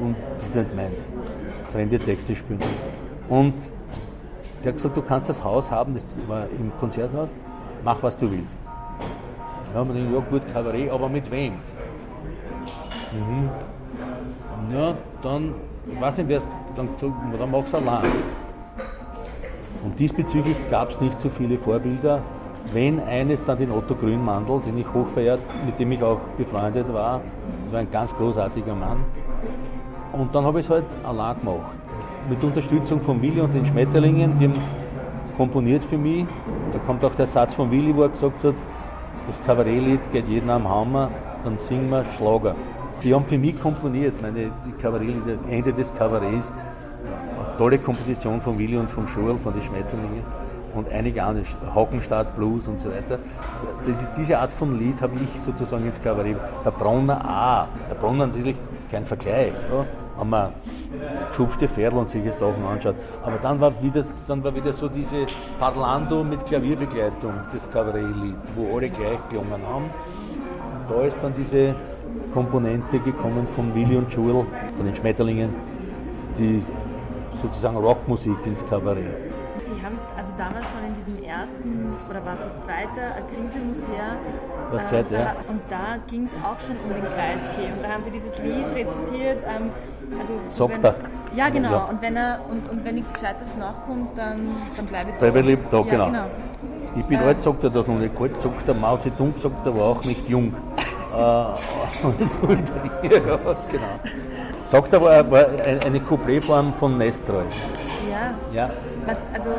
Und 0.00 0.16
das 0.36 0.44
ist 0.44 0.56
nicht 0.56 0.74
meins. 0.74 1.06
Fremde 1.70 1.98
Texte 1.98 2.34
spielen. 2.34 2.60
Und 3.28 3.54
der 4.64 4.70
hat 4.70 4.76
gesagt, 4.76 4.96
du 4.96 5.02
kannst 5.02 5.28
das 5.28 5.44
Haus 5.44 5.70
haben, 5.70 5.92
das 5.92 6.06
war 6.28 6.46
im 6.58 6.72
Konzerthaus, 6.78 7.34
mach 7.84 8.02
was 8.02 8.16
du 8.16 8.30
willst. 8.30 8.60
Ja, 9.72 9.80
haben 9.80 9.92
wir 9.92 10.02
ja 10.02 10.24
gut, 10.30 10.42
Kabarett, 10.52 10.90
aber 10.90 11.08
mit 11.08 11.30
wem? 11.30 11.54
Mhm. 13.12 13.50
Ja, 14.74 14.94
dann, 15.22 15.54
ich 15.92 16.00
weiß 16.00 16.16
nicht, 16.18 16.28
wer 16.28 16.40
dann 16.76 16.88
dann 16.98 17.50
mach's 17.50 17.74
allein. 17.74 18.04
Und 19.84 19.98
diesbezüglich 19.98 20.56
gab 20.70 20.90
es 20.90 21.00
nicht 21.00 21.18
so 21.18 21.28
viele 21.28 21.58
Vorbilder. 21.58 22.20
Wenn 22.72 23.00
eines 23.00 23.42
dann 23.44 23.58
den 23.58 23.72
Otto 23.72 23.94
Grünmandl, 23.94 24.60
den 24.60 24.78
ich 24.78 24.92
hochverehrt, 24.92 25.40
mit 25.66 25.78
dem 25.78 25.90
ich 25.92 26.02
auch 26.02 26.20
befreundet 26.36 26.92
war, 26.92 27.20
das 27.64 27.72
war 27.72 27.80
ein 27.80 27.90
ganz 27.90 28.14
großartiger 28.14 28.74
Mann. 28.74 29.04
Und 30.12 30.34
dann 30.34 30.44
habe 30.44 30.60
ich 30.60 30.66
es 30.66 30.70
halt 30.70 30.84
allein 31.02 31.38
gemacht. 31.40 31.74
Mit 32.30 32.42
Unterstützung 32.44 33.00
von 33.00 33.20
Willi 33.20 33.40
und 33.40 33.52
den 33.52 33.66
Schmetterlingen, 33.66 34.38
die 34.38 34.44
haben 34.44 34.54
komponiert 35.36 35.84
für 35.84 35.98
mich. 35.98 36.26
Da 36.72 36.78
kommt 36.78 37.04
auch 37.04 37.14
der 37.14 37.26
Satz 37.26 37.54
von 37.54 37.70
Willi, 37.70 37.94
wo 37.96 38.02
er 38.02 38.10
gesagt 38.10 38.44
hat, 38.44 38.54
das 39.26 39.40
Kabarettlied 39.42 40.12
geht 40.12 40.28
jeden 40.28 40.50
am 40.50 40.68
Hammer, 40.68 41.10
dann 41.42 41.56
singen 41.56 41.90
wir 41.90 42.04
Schlager. 42.04 42.54
Die 43.04 43.14
haben 43.14 43.26
für 43.26 43.38
mich 43.38 43.60
komponiert, 43.60 44.20
meine 44.22 44.50
Kabarettlieder, 44.80 45.38
Ende 45.48 45.72
des 45.72 45.92
Kabaretts. 45.94 46.56
Eine 46.56 47.56
tolle 47.56 47.78
Komposition 47.78 48.40
von 48.40 48.58
Willi 48.58 48.76
und 48.76 48.90
vom 48.90 49.06
Schurl, 49.08 49.36
von 49.38 49.52
den 49.52 49.62
Schmetterlingen 49.62 50.22
und 50.74 50.88
einige 50.90 51.22
andere, 51.22 51.44
Hockenstadt 51.74 52.34
Blues 52.36 52.68
und 52.68 52.80
so 52.80 52.88
weiter. 52.88 53.18
Das 53.86 54.02
ist, 54.02 54.12
diese 54.12 54.38
Art 54.38 54.52
von 54.52 54.78
Lied 54.78 55.02
habe 55.02 55.14
ich 55.16 55.42
sozusagen 55.42 55.84
ins 55.84 56.00
Kabarett. 56.00 56.36
Der 56.64 56.70
Bronner 56.70 57.20
auch. 57.20 57.88
Der 57.90 57.96
Bronner 57.96 58.26
natürlich 58.26 58.56
kein 58.90 59.04
Vergleich. 59.04 59.52
Ja 59.70 59.84
wenn 60.18 60.28
man 60.28 60.52
geschupfte 61.30 61.68
Pferdl 61.68 61.98
und 61.98 62.08
solche 62.08 62.32
Sachen 62.32 62.64
anschaut. 62.64 62.94
Aber 63.22 63.38
dann 63.38 63.60
war 63.60 63.82
wieder, 63.82 64.04
dann 64.28 64.44
war 64.44 64.54
wieder 64.54 64.72
so 64.72 64.88
diese 64.88 65.26
Parlando 65.58 66.22
mit 66.22 66.44
Klavierbegleitung, 66.46 67.32
das 67.52 67.70
Kabarettlied, 67.70 68.36
wo 68.54 68.76
alle 68.76 68.90
gleich 68.90 69.18
gelungen 69.30 69.60
haben. 69.66 69.84
Und 69.84 70.90
da 70.90 71.02
ist 71.02 71.18
dann 71.22 71.32
diese 71.34 71.74
Komponente 72.32 72.98
gekommen 72.98 73.46
von 73.46 73.74
Willi 73.74 73.96
und 73.96 74.10
Jewel, 74.14 74.46
von 74.76 74.86
den 74.86 74.94
Schmetterlingen, 74.94 75.50
die 76.38 76.62
sozusagen 77.34 77.76
Rockmusik 77.76 78.38
ins 78.46 78.64
Kabarett. 78.64 79.16
Sie 79.64 79.84
haben 79.84 79.98
also 80.16 80.30
damals 80.36 80.66
schon 80.66 80.84
in 80.88 80.94
diesem 80.94 81.24
ersten, 81.24 81.96
oder 82.08 82.24
war 82.24 82.34
es 82.34 82.40
das 82.40 82.64
zweite, 82.64 83.00
Krise 83.28 83.58
muss 83.64 83.78
her. 83.88 84.16
Das 84.62 84.70
war 84.70 84.78
das 84.78 84.88
zweite, 84.88 85.14
äh, 85.14 85.18
ja. 85.18 85.36
Und 85.48 85.60
da 85.68 85.96
ging 86.08 86.24
es 86.24 86.32
auch 86.42 86.58
schon 86.60 86.76
um 86.84 86.90
den 86.92 87.04
Kreisky. 87.14 87.72
Und 87.74 87.82
da 87.82 87.88
haben 87.90 88.04
Sie 88.04 88.10
dieses 88.10 88.38
Lied 88.38 88.66
rezitiert. 88.74 89.42
Ähm, 89.46 89.70
also 90.18 90.32
Sagt 90.44 90.84
er. 90.84 90.94
Ja, 91.34 91.48
genau. 91.48 91.70
Ja. 91.70 91.84
Und, 91.84 92.02
wenn 92.02 92.16
er, 92.16 92.40
und, 92.50 92.68
und 92.70 92.84
wenn 92.84 92.94
nichts 92.96 93.12
Gescheites 93.12 93.56
nachkommt, 93.58 94.10
dann, 94.16 94.40
dann 94.76 94.86
bleibe 94.86 95.10
ich 95.10 95.16
da. 95.16 95.30
Bleibe 95.30 95.50
ich 95.52 95.58
da, 95.70 95.76
ja, 95.78 95.82
genau. 95.84 96.06
genau. 96.06 96.26
Ich 96.96 97.04
bin 97.04 97.20
äh, 97.20 97.24
alt, 97.24 97.40
sagt 97.40 97.64
er 97.64 97.70
doch 97.70 97.86
noch 97.86 97.98
nicht 97.98 98.20
alt, 98.20 98.40
sagt 98.40 98.68
der 98.68 98.74
Mao 98.74 98.98
Zedong, 98.98 99.34
sagt 99.38 99.66
er, 99.66 99.74
war 99.74 99.84
auch 99.84 100.04
nicht 100.04 100.28
jung. 100.28 100.54
Äh, 101.12 103.08
ja, 103.08 103.20
genau. 103.70 103.86
Sagt 104.64 104.92
er, 104.92 105.02
war, 105.02 105.30
war 105.30 105.46
eine 105.84 106.00
Coupletform 106.00 106.72
von 106.74 106.96
Nestroy. 106.96 107.44
Ja. 108.10 108.34
ja. 108.52 108.70
Was, 109.06 109.18
also, 109.34 109.50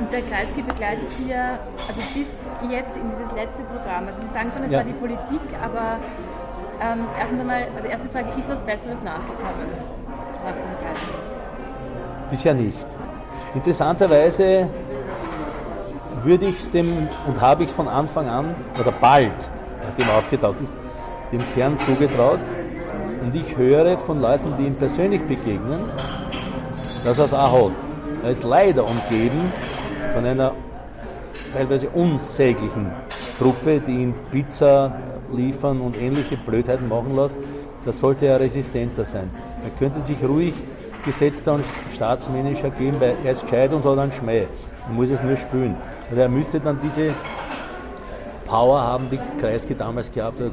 und 0.00 0.12
der 0.12 0.22
Kreisky 0.22 0.62
begleitet 0.62 1.12
Sie 1.12 1.30
ja 1.30 1.58
also 1.86 2.00
bis 2.00 2.70
jetzt 2.70 2.96
in 2.96 3.10
dieses 3.10 3.32
letzte 3.34 3.62
Programm. 3.64 4.06
Also 4.06 4.20
Sie 4.22 4.32
sagen 4.32 4.50
schon, 4.52 4.64
es 4.64 4.72
ja. 4.72 4.78
war 4.78 4.84
die 4.84 4.92
Politik, 4.92 5.40
aber 5.62 5.98
ähm, 6.80 7.06
erstens 7.18 7.40
einmal, 7.40 7.66
also 7.76 7.88
erste 7.88 8.08
Frage, 8.08 8.28
ist 8.30 8.48
was 8.48 8.60
Besseres 8.60 9.02
nachgekommen 9.02 9.68
nach 10.44 10.52
dem 10.52 10.86
Kreisky? 10.86 11.12
Bisher 12.30 12.54
nicht. 12.54 12.86
Interessanterweise 13.54 14.68
würde 16.22 16.46
ich 16.46 16.58
es 16.58 16.70
dem, 16.70 17.08
und 17.26 17.40
habe 17.40 17.64
ich 17.64 17.70
von 17.70 17.88
Anfang 17.88 18.28
an, 18.28 18.54
oder 18.78 18.92
bald, 18.92 19.50
er 19.98 20.18
aufgetaucht 20.18 20.60
ist, 20.62 20.76
dem 21.32 21.40
Kern 21.54 21.78
zugetraut. 21.80 22.40
Und 23.24 23.34
ich 23.34 23.56
höre 23.56 23.98
von 23.98 24.20
Leuten, 24.20 24.54
die 24.58 24.66
ihm 24.66 24.74
persönlich 24.74 25.22
begegnen, 25.22 25.80
dass 27.04 27.18
er 27.18 27.24
es 27.26 27.34
auch 27.34 27.66
hat. 27.66 27.72
Er 28.24 28.30
ist 28.30 28.44
leider 28.44 28.84
umgeben 28.84 29.52
von 30.14 30.24
einer 30.24 30.52
teilweise 31.52 31.88
unsäglichen 31.90 32.90
Truppe, 33.38 33.80
die 33.80 33.92
ihn 33.92 34.14
Pizza 34.30 34.92
liefern 35.32 35.80
und 35.80 35.96
ähnliche 35.96 36.36
Blödheiten 36.36 36.88
machen 36.88 37.14
lässt. 37.14 37.36
Da 37.84 37.92
sollte 37.92 38.26
er 38.26 38.40
resistenter 38.40 39.04
sein. 39.04 39.30
Er 39.64 39.70
könnte 39.78 40.00
sich 40.00 40.22
ruhig 40.22 40.54
gesetzter 41.04 41.54
und 41.54 41.64
staatsmännischer 41.94 42.70
geben, 42.70 42.96
weil 43.00 43.14
er 43.24 43.32
ist 43.32 43.42
gescheit 43.42 43.72
und 43.72 43.84
hat 43.84 43.98
einen 43.98 44.12
Schmäh. 44.12 44.46
Er 44.86 44.92
muss 44.92 45.10
es 45.10 45.22
nur 45.22 45.36
spülen. 45.36 45.76
Also 46.10 46.22
er 46.22 46.28
müsste 46.28 46.60
dann 46.60 46.78
diese 46.82 47.14
Power 48.50 48.82
haben, 48.82 49.06
die 49.10 49.18
Kreisky 49.40 49.76
damals 49.76 50.10
gehabt 50.10 50.40
hat. 50.40 50.50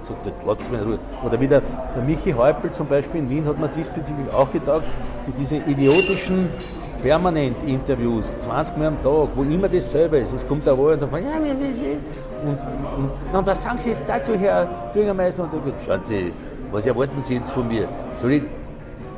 Oder 1.26 1.42
wie 1.42 1.48
der, 1.48 1.64
Michi 2.06 2.32
Häupl 2.32 2.72
zum 2.72 2.88
Beispiel 2.88 3.22
in 3.22 3.30
Wien 3.30 3.46
hat 3.46 3.60
man 3.60 3.72
diesbezüglich 3.76 4.32
auch 4.32 4.52
gedacht, 4.52 4.84
mit 5.26 5.38
diesen 5.40 5.68
idiotischen 5.68 6.48
permanent 7.02 7.58
Interviews, 7.66 8.42
20 8.42 8.78
Mal 8.78 8.88
am 8.88 9.04
Tag, 9.04 9.30
wo 9.36 9.42
immer 9.42 9.68
dasselbe 9.68 10.20
ist. 10.20 10.32
Es 10.32 10.48
kommt 10.48 10.66
der 10.66 10.78
Wahl 10.78 10.94
und 10.94 11.02
dann 11.02 11.24
ja, 11.24 11.38
und, 11.38 12.50
und, 12.50 13.36
und 13.36 13.48
was 13.48 13.64
sagen 13.64 13.80
Sie 13.84 13.90
jetzt 13.90 14.08
dazu, 14.08 14.34
Herr 14.36 14.68
Bürgermeister? 14.94 15.44
Und 15.44 15.54
dann 15.54 15.74
schauen 15.84 16.00
Sie, 16.04 16.32
was 16.72 16.86
erwarten 16.86 17.22
Sie 17.24 17.36
jetzt 17.36 17.52
von 17.52 17.68
mir? 17.68 17.88
Soll 18.16 18.34
ich 18.34 18.44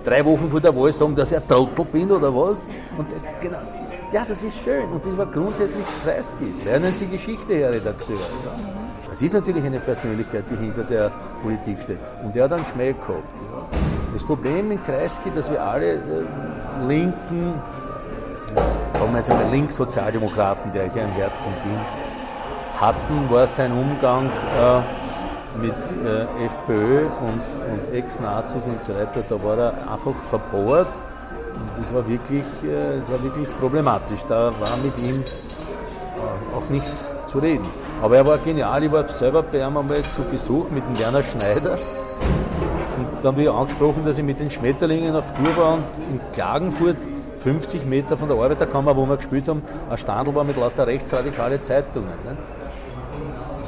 drei 0.05 0.23
Wochen 0.23 0.49
vor 0.49 0.61
der 0.61 0.73
Wahl 0.73 0.93
sagen, 0.93 1.15
dass 1.15 1.31
ich 1.31 1.37
ein 1.37 1.47
Trottel 1.47 1.83
bin 1.85 2.09
oder 2.09 2.33
was? 2.33 2.67
Und 2.97 3.07
genau, 3.41 3.57
ja, 4.11 4.25
das 4.27 4.43
ist 4.43 4.59
schön. 4.63 4.89
Und 4.89 5.05
das 5.05 5.17
war 5.17 5.25
grundsätzlich 5.25 5.85
Kreisky. 6.03 6.53
Lernen 6.65 6.91
Sie 6.91 7.07
Geschichte, 7.07 7.55
Herr 7.55 7.71
Redakteur. 7.71 8.17
Das 9.09 9.21
ist 9.21 9.33
natürlich 9.33 9.63
eine 9.63 9.79
Persönlichkeit, 9.79 10.45
die 10.49 10.55
hinter 10.55 10.83
der 10.83 11.11
Politik 11.41 11.81
steht. 11.81 11.99
Und 12.23 12.35
der 12.35 12.45
hat 12.45 12.53
einen 12.53 12.65
Schmäh 12.65 12.93
gehabt. 12.93 13.23
Das 14.13 14.23
Problem 14.23 14.71
in 14.71 14.81
Kreisky, 14.83 15.31
dass 15.33 15.51
wir 15.51 15.61
alle 15.61 15.93
äh, 15.93 15.99
Linken, 16.87 17.53
sagen 18.93 19.11
wir 19.11 19.17
jetzt 19.17 19.29
einmal 19.29 19.51
Linkssozialdemokraten, 19.51 20.73
der 20.73 20.87
ich 20.87 20.95
ja 20.95 21.03
im 21.03 21.11
Herzen 21.11 21.51
bin, 21.63 21.77
hatten, 22.79 23.29
war 23.29 23.47
sein 23.47 23.71
Umgang 23.71 24.27
äh, 24.27 25.61
mit 25.61 25.75
äh, 25.75 26.45
FPÖ 26.45 27.05
und, 27.05 27.41
und 27.71 27.93
Ex-Nazis 27.93 28.65
und 28.65 28.81
so 28.81 28.95
weiter, 28.95 29.23
da 29.27 29.43
war 29.43 29.57
er 29.57 29.73
einfach 29.91 30.15
verbohrt 30.23 31.01
und 31.53 31.77
das 31.77 31.93
war 31.93 32.07
wirklich, 32.07 32.43
äh, 32.63 32.99
das 32.99 33.11
war 33.11 33.23
wirklich 33.23 33.47
problematisch. 33.59 34.21
Da 34.27 34.51
war 34.59 34.77
mit 34.83 34.97
ihm 34.97 35.21
äh, 35.21 36.55
auch 36.55 36.69
nicht 36.69 36.89
zu 37.27 37.39
reden. 37.39 37.65
Aber 38.01 38.17
er 38.17 38.25
war 38.25 38.37
genial, 38.37 38.83
ich 38.83 38.91
war 38.91 39.07
selber 39.09 39.43
bei 39.43 39.59
ihm 39.59 39.77
einmal 39.77 40.03
zu 40.15 40.23
Besuch 40.23 40.69
mit 40.69 40.83
dem 40.87 40.99
Werner 40.99 41.23
Schneider 41.23 41.77
und 42.99 43.07
dann 43.23 43.33
habe 43.33 43.43
ich 43.43 43.49
angesprochen, 43.49 44.03
dass 44.05 44.17
ich 44.17 44.23
mit 44.23 44.39
den 44.39 44.51
Schmetterlingen 44.51 45.15
auf 45.15 45.33
Tour 45.33 45.55
war 45.55 45.73
und 45.75 45.83
in 46.11 46.19
Klagenfurt, 46.33 46.97
50 47.43 47.85
Meter 47.85 48.17
von 48.17 48.27
der 48.27 48.37
Arbeiterkammer, 48.37 48.95
wo 48.97 49.05
wir 49.05 49.15
gespielt 49.15 49.47
haben, 49.47 49.61
ein 49.89 49.97
Standel 49.97 50.35
war 50.35 50.43
mit 50.43 50.57
lauter 50.57 50.85
rechtsradikale 50.85 51.61
Zeitungen. 51.61 52.09
Ne? 52.25 52.37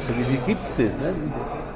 So 0.06 0.14
wie, 0.18 0.34
wie 0.34 0.38
gibt 0.46 0.62
es 0.62 0.72
das? 0.72 0.98
Ne? 0.98 1.16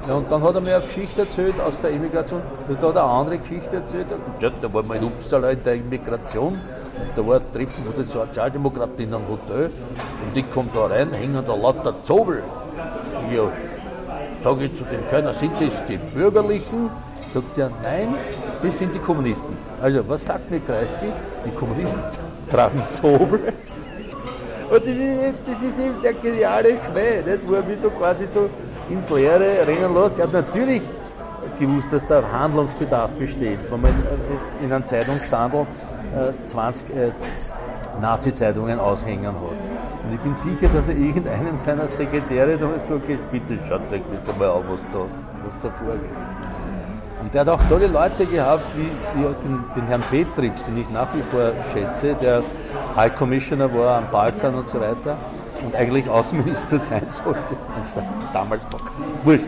Ja, 0.08 0.13
und 0.13 0.32
dann 0.32 0.44
hat 0.44 0.54
er 0.54 0.62
mir 0.62 0.76
eine 0.76 0.86
Geschichte 0.86 1.22
erzählt 1.22 1.60
aus 1.60 1.74
der 1.82 1.89
Immigration. 1.89 2.41
Also 2.68 2.80
da 2.80 2.88
hat 2.89 2.96
er 2.96 3.04
eine 3.04 3.12
andere 3.12 3.38
Geschichte 3.39 3.78
erzählt. 3.78 4.06
Ja, 4.39 4.52
da 4.62 4.72
war 4.72 4.84
mal 4.84 4.98
in 4.98 5.04
Uppsala 5.04 5.50
in 5.50 5.63
der 5.63 5.76
Immigration. 5.76 6.54
Und 6.54 7.18
da 7.18 7.26
war 7.26 7.38
ein 7.38 7.52
Treffen 7.52 7.84
von 7.84 7.96
den 7.96 8.06
Sozialdemokraten 8.06 9.00
in 9.00 9.13
einem 9.13 9.28
Hotel. 9.28 9.65
Und 9.65 10.38
ich 10.38 10.52
komme 10.52 10.70
da 10.76 10.86
rein, 10.86 11.12
hängen 11.12 11.44
da 11.46 11.56
lauter 11.56 11.96
Zobel. 12.04 12.44
Ja, 13.34 13.52
sage 14.41 14.65
ich 14.65 14.76
zu 14.76 14.84
dem 14.84 15.08
Kölner, 15.10 15.34
sind 15.34 15.54
das 15.60 15.84
die 15.88 15.98
Bürgerlichen? 15.98 16.91
Sagt 17.34 17.58
er, 17.58 17.72
nein, 17.82 18.13
das 18.62 18.78
sind 18.78 18.94
die 18.94 19.00
Kommunisten. 19.00 19.58
Also, 19.82 20.08
was 20.08 20.24
sagt 20.24 20.52
mir 20.52 20.60
Kreisky? 20.60 21.12
Die 21.46 21.52
Kommunisten 21.52 22.02
tragen 22.52 22.82
Zobel. 22.91 23.39
Und 24.70 24.82
das 24.82 24.88
ist, 24.88 25.36
das 25.48 25.62
ist 25.62 25.80
eben 25.80 26.02
der 26.04 26.13
geniale 26.13 26.74
nicht? 26.74 27.48
wo 27.48 27.56
er 27.56 27.63
mich 27.63 27.80
so 27.80 27.89
quasi 27.89 28.28
so 28.28 28.50
ins 28.89 29.10
Leere 29.10 29.65
rennen 29.67 29.93
lässt. 29.93 30.17
Er 30.19 30.26
hat 30.26 30.34
natürlich 30.34 30.82
gewusst, 31.60 31.91
dass 31.91 32.06
da 32.06 32.21
Handlungsbedarf 32.32 33.12
besteht, 33.12 33.60
wenn 33.69 33.82
man 33.82 33.91
in 34.62 34.71
einem 34.71 34.86
Zeitungsstandel 34.86 35.65
20 36.45 36.89
äh, 36.89 37.12
Nazi-Zeitungen 38.02 38.80
aushängen 38.80 39.28
hat. 39.28 40.06
Und 40.06 40.13
ich 40.13 40.19
bin 40.19 40.36
sicher, 40.36 40.67
dass 40.74 40.88
er 40.88 40.95
irgendeinem 40.95 41.58
seiner 41.58 41.88
Sekretäre 41.88 42.58
da 42.58 42.67
so 42.88 43.00
geht, 43.00 43.32
bitte 43.32 43.58
schaut 43.67 43.91
euch 43.91 44.02
das 44.19 44.30
einmal 44.30 44.50
an, 44.50 44.63
was 44.69 44.82
da, 44.91 45.00
was 45.00 45.54
da 45.62 45.69
vorgeht. 45.69 46.10
Und 47.21 47.34
der 47.34 47.41
hat 47.41 47.50
auch 47.50 47.63
tolle 47.67 47.88
Leute 47.88 48.26
gehabt, 48.26 48.63
wie, 48.76 48.91
wie 49.19 49.24
den, 49.24 49.63
den, 49.76 49.88
Herrn 49.88 50.04
Petritsch, 50.12 50.62
den 50.67 50.78
ich 50.78 50.89
nach 50.91 51.08
wie 51.15 51.21
vor 51.21 51.52
schätze, 51.74 52.13
der 52.21 52.43
High 52.95 53.15
Commissioner 53.15 53.74
war 53.74 53.98
am 53.98 54.04
Balkan 54.12 54.54
und 54.54 54.69
so 54.69 54.80
weiter 54.80 55.17
und 55.63 55.76
eigentlich 55.76 56.10
Außenminister 56.10 56.80
sein 56.80 57.04
sollte. 57.08 57.56
Damals 58.34 58.62
Wurscht. 59.24 59.46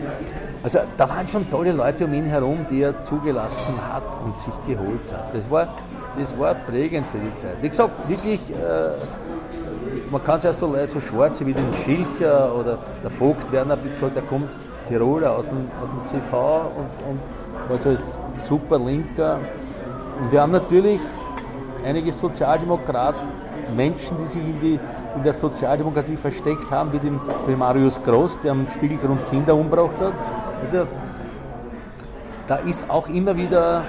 Also 0.62 0.80
da 0.96 1.08
waren 1.08 1.28
schon 1.28 1.48
tolle 1.48 1.72
Leute 1.72 2.04
um 2.04 2.12
ihn 2.12 2.24
herum, 2.24 2.66
die 2.70 2.82
er 2.82 3.02
zugelassen 3.02 3.74
hat 3.92 4.02
und 4.24 4.36
sich 4.38 4.54
geholt 4.66 5.12
hat. 5.12 5.32
Das 5.32 5.48
war, 5.50 5.68
das 6.18 6.38
war 6.38 6.54
prägend 6.54 7.06
für 7.06 7.18
die 7.18 7.34
Zeit. 7.36 7.56
Wie 7.62 7.68
gesagt, 7.68 8.08
wirklich, 8.08 8.40
äh, 8.50 10.10
man 10.10 10.22
kann 10.24 10.38
es 10.38 10.42
ja 10.42 10.52
so, 10.52 10.74
so 10.86 11.00
Schwarze 11.00 11.46
wie 11.46 11.52
den 11.52 11.72
Schilcher 11.84 12.54
oder 12.54 12.78
der 13.02 13.10
Vogt 13.10 13.50
Werner, 13.52 13.78
der 14.14 14.22
kommt 14.22 14.48
Tiroler 14.88 15.36
aus 15.36 15.46
dem, 15.46 15.68
aus 15.80 15.88
dem 16.10 16.20
CV 16.20 16.36
und, 16.36 17.10
und 17.10 17.20
also 17.70 17.90
als 17.90 18.18
super 18.38 18.78
Linker. 18.78 19.38
Und 20.20 20.32
wir 20.32 20.42
haben 20.42 20.52
natürlich 20.52 21.00
einige 21.84 22.12
Sozialdemokraten, 22.12 23.20
Menschen, 23.76 24.16
die 24.18 24.26
sich 24.26 24.42
in, 24.42 24.60
die, 24.60 24.80
in 25.16 25.22
der 25.22 25.34
Sozialdemokratie 25.34 26.16
versteckt 26.16 26.70
haben, 26.70 26.92
wie 26.92 26.98
den 26.98 27.20
Primarius 27.46 28.02
Groß, 28.02 28.40
der 28.40 28.52
am 28.52 28.66
Spiegelgrund 28.66 29.28
Kinder 29.28 29.54
umgebracht 29.54 29.98
hat. 30.00 30.12
Also 30.60 30.86
da 32.46 32.56
ist 32.56 32.88
auch 32.88 33.08
immer 33.08 33.36
wieder 33.36 33.84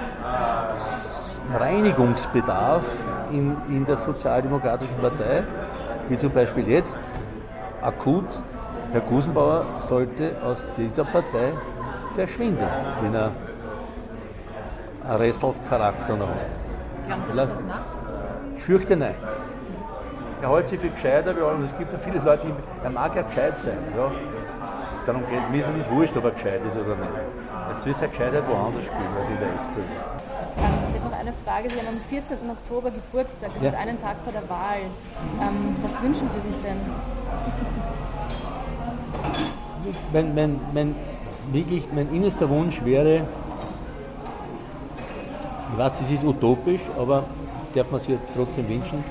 Reinigungsbedarf 1.58 2.84
in, 3.32 3.56
in 3.68 3.86
der 3.86 3.96
Sozialdemokratischen 3.96 4.96
Partei, 5.00 5.44
wie 6.08 6.18
zum 6.18 6.30
Beispiel 6.30 6.68
jetzt 6.68 6.98
akut, 7.80 8.42
Herr 8.92 9.00
Gusenbauer 9.02 9.64
sollte 9.78 10.32
aus 10.44 10.64
dieser 10.76 11.04
Partei 11.04 11.52
verschwinden, 12.14 12.66
wenn 13.02 13.14
er 13.14 13.30
ein 15.08 15.16
Restel-Charakter 15.16 16.16
noch 16.16 16.28
hat. 16.28 16.59
Glauben 17.10 17.24
Sie, 17.24 17.32
dass 17.34 17.50
das 17.50 17.64
macht? 17.64 17.84
Ich 18.56 18.62
fürchte 18.62 18.96
nein. 18.96 19.16
Er 20.42 20.48
hält 20.48 20.68
sich 20.68 20.78
für 20.78 20.90
gescheiter 20.90 21.36
wie 21.36 21.40
und 21.40 21.64
es 21.64 21.76
gibt 21.76 21.92
ja 21.92 21.98
viele 21.98 22.20
Leute, 22.20 22.46
die, 22.46 22.84
er 22.84 22.90
mag 22.90 23.16
ja 23.16 23.22
gescheit 23.22 23.58
sein. 23.58 23.78
Ja. 23.96 24.12
Darum 25.06 25.26
geht 25.26 25.50
mir 25.50 25.58
ist 25.58 25.68
es 25.76 25.90
wurscht, 25.90 26.16
ob 26.16 26.26
er 26.26 26.30
gescheit 26.30 26.64
ist 26.64 26.76
oder 26.76 26.94
nicht. 26.94 27.10
Es 27.68 27.82
soll 27.82 27.94
seine 27.94 28.12
Gescheitheit 28.12 28.44
woanders 28.46 28.84
spielen 28.84 29.08
als 29.18 29.28
in 29.28 29.40
der 29.40 29.54
SPÖ. 29.56 29.80
Ich 30.54 31.00
habe 31.00 31.10
noch 31.10 31.18
eine 31.18 31.32
Frage. 31.44 31.70
Sie 31.70 31.78
haben 31.80 31.88
am 31.88 32.00
14. 32.00 32.36
Oktober 32.48 32.90
Geburtstag, 32.92 33.50
das 33.54 33.60
ja. 33.60 33.70
ist 33.70 33.76
einen 33.76 34.00
Tag 34.00 34.16
vor 34.22 34.32
der 34.32 34.48
Wahl. 34.48 34.78
Ähm, 35.40 35.76
was 35.82 36.00
wünschen 36.00 36.30
Sie 36.30 36.52
sich 36.52 36.62
denn? 36.62 36.78
Mein, 40.12 40.34
mein, 40.36 40.60
mein, 40.72 40.94
wirklich, 41.50 41.88
mein 41.92 42.14
innerster 42.14 42.48
Wunsch 42.48 42.84
wäre, 42.84 43.22
ich 45.72 45.78
weiß, 45.78 45.92
das 46.00 46.10
ist 46.10 46.24
utopisch, 46.24 46.80
aber 46.98 47.24
darf 47.74 47.90
man 47.90 48.00
sich 48.00 48.16
trotzdem 48.34 48.68
wünschen, 48.68 49.04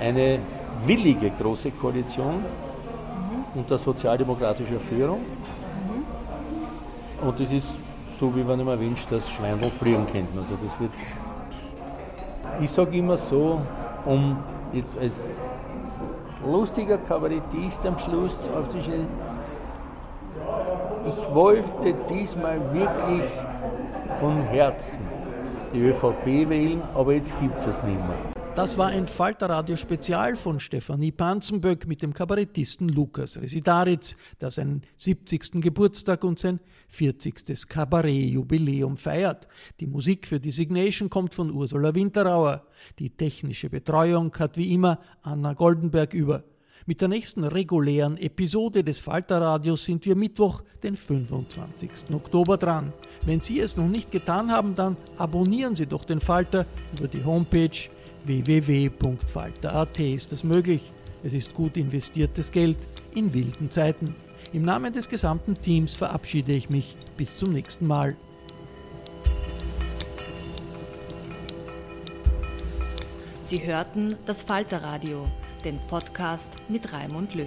eine 0.00 0.38
willige 0.86 1.30
große 1.30 1.70
Koalition 1.72 2.36
mhm. 2.36 3.60
unter 3.60 3.78
sozialdemokratischer 3.78 4.80
Führung. 4.80 5.20
Mhm. 5.20 7.28
Und 7.28 7.40
das 7.40 7.52
ist 7.52 7.68
so, 8.18 8.34
wie 8.34 8.40
ich 8.40 8.46
mir 8.46 8.80
wünscht, 8.80 9.06
dass 9.10 9.30
Schweindel 9.30 9.70
frieren 9.70 10.06
könnten. 10.12 10.38
Also 10.38 10.56
das 10.62 10.80
wird 10.80 10.92
ich 12.60 12.70
sage 12.70 12.96
immer 12.96 13.16
so, 13.16 13.60
um 14.04 14.36
jetzt 14.72 14.98
als 14.98 15.40
lustiger 16.46 16.98
Kabarettist 16.98 17.84
am 17.86 17.98
Schluss 17.98 18.36
aufzustellen, 18.56 19.08
ich 21.06 21.34
wollte 21.34 21.94
diesmal 22.08 22.60
wirklich 22.72 23.30
von 24.20 24.40
Herzen 24.42 25.04
die 25.72 25.80
ÖVP 25.80 26.48
wählen, 26.48 26.82
aber 26.94 27.14
jetzt 27.14 27.38
gibt 27.40 27.58
es 27.58 27.66
es 27.66 27.82
nicht 27.82 27.98
mehr. 27.98 28.32
Das 28.54 28.76
war 28.76 28.88
ein 28.88 29.06
Falterradio-Spezial 29.06 30.36
von 30.36 30.60
Stefanie 30.60 31.10
Panzenböck 31.10 31.86
mit 31.86 32.02
dem 32.02 32.12
Kabarettisten 32.12 32.90
Lukas 32.90 33.40
Residaritz, 33.40 34.14
der 34.42 34.50
seinen 34.50 34.82
70. 34.98 35.62
Geburtstag 35.62 36.22
und 36.22 36.38
sein 36.38 36.60
40. 36.88 37.66
Kabarett-Jubiläum 37.66 38.98
feiert. 38.98 39.48
Die 39.80 39.86
Musik 39.86 40.26
für 40.26 40.38
Designation 40.38 41.08
kommt 41.08 41.32
von 41.32 41.50
Ursula 41.50 41.94
Winterauer. 41.94 42.66
Die 42.98 43.08
technische 43.08 43.70
Betreuung 43.70 44.34
hat 44.38 44.58
wie 44.58 44.74
immer 44.74 44.98
Anna 45.22 45.54
Goldenberg 45.54 46.12
über. 46.12 46.44
Mit 46.84 47.00
der 47.00 47.08
nächsten 47.08 47.44
regulären 47.44 48.18
Episode 48.18 48.84
des 48.84 48.98
Falterradios 48.98 49.84
sind 49.84 50.04
wir 50.04 50.16
Mittwoch, 50.16 50.62
den 50.82 50.96
25. 50.96 52.12
Oktober 52.12 52.58
dran. 52.58 52.92
Wenn 53.24 53.40
Sie 53.40 53.60
es 53.60 53.76
noch 53.76 53.88
nicht 53.88 54.10
getan 54.10 54.50
haben, 54.50 54.74
dann 54.74 54.96
abonnieren 55.16 55.76
Sie 55.76 55.86
doch 55.86 56.04
den 56.04 56.20
Falter 56.20 56.66
über 56.98 57.08
die 57.08 57.24
Homepage 57.24 57.70
www.falter.at 58.24 59.98
ist 59.98 60.32
das 60.32 60.44
möglich. 60.44 60.92
Es 61.22 61.32
ist 61.32 61.54
gut 61.54 61.76
investiertes 61.76 62.50
Geld 62.50 62.76
in 63.14 63.32
wilden 63.32 63.70
Zeiten. 63.70 64.14
Im 64.52 64.64
Namen 64.64 64.92
des 64.92 65.08
gesamten 65.08 65.54
Teams 65.54 65.94
verabschiede 65.94 66.52
ich 66.52 66.68
mich. 66.68 66.96
Bis 67.16 67.36
zum 67.36 67.52
nächsten 67.52 67.86
Mal. 67.86 68.16
Sie 73.44 73.64
hörten 73.64 74.16
das 74.26 74.42
Falterradio 74.42 75.26
den 75.64 75.78
Podcast 75.86 76.56
mit 76.68 76.92
Raimund 76.92 77.34
Löw. 77.34 77.46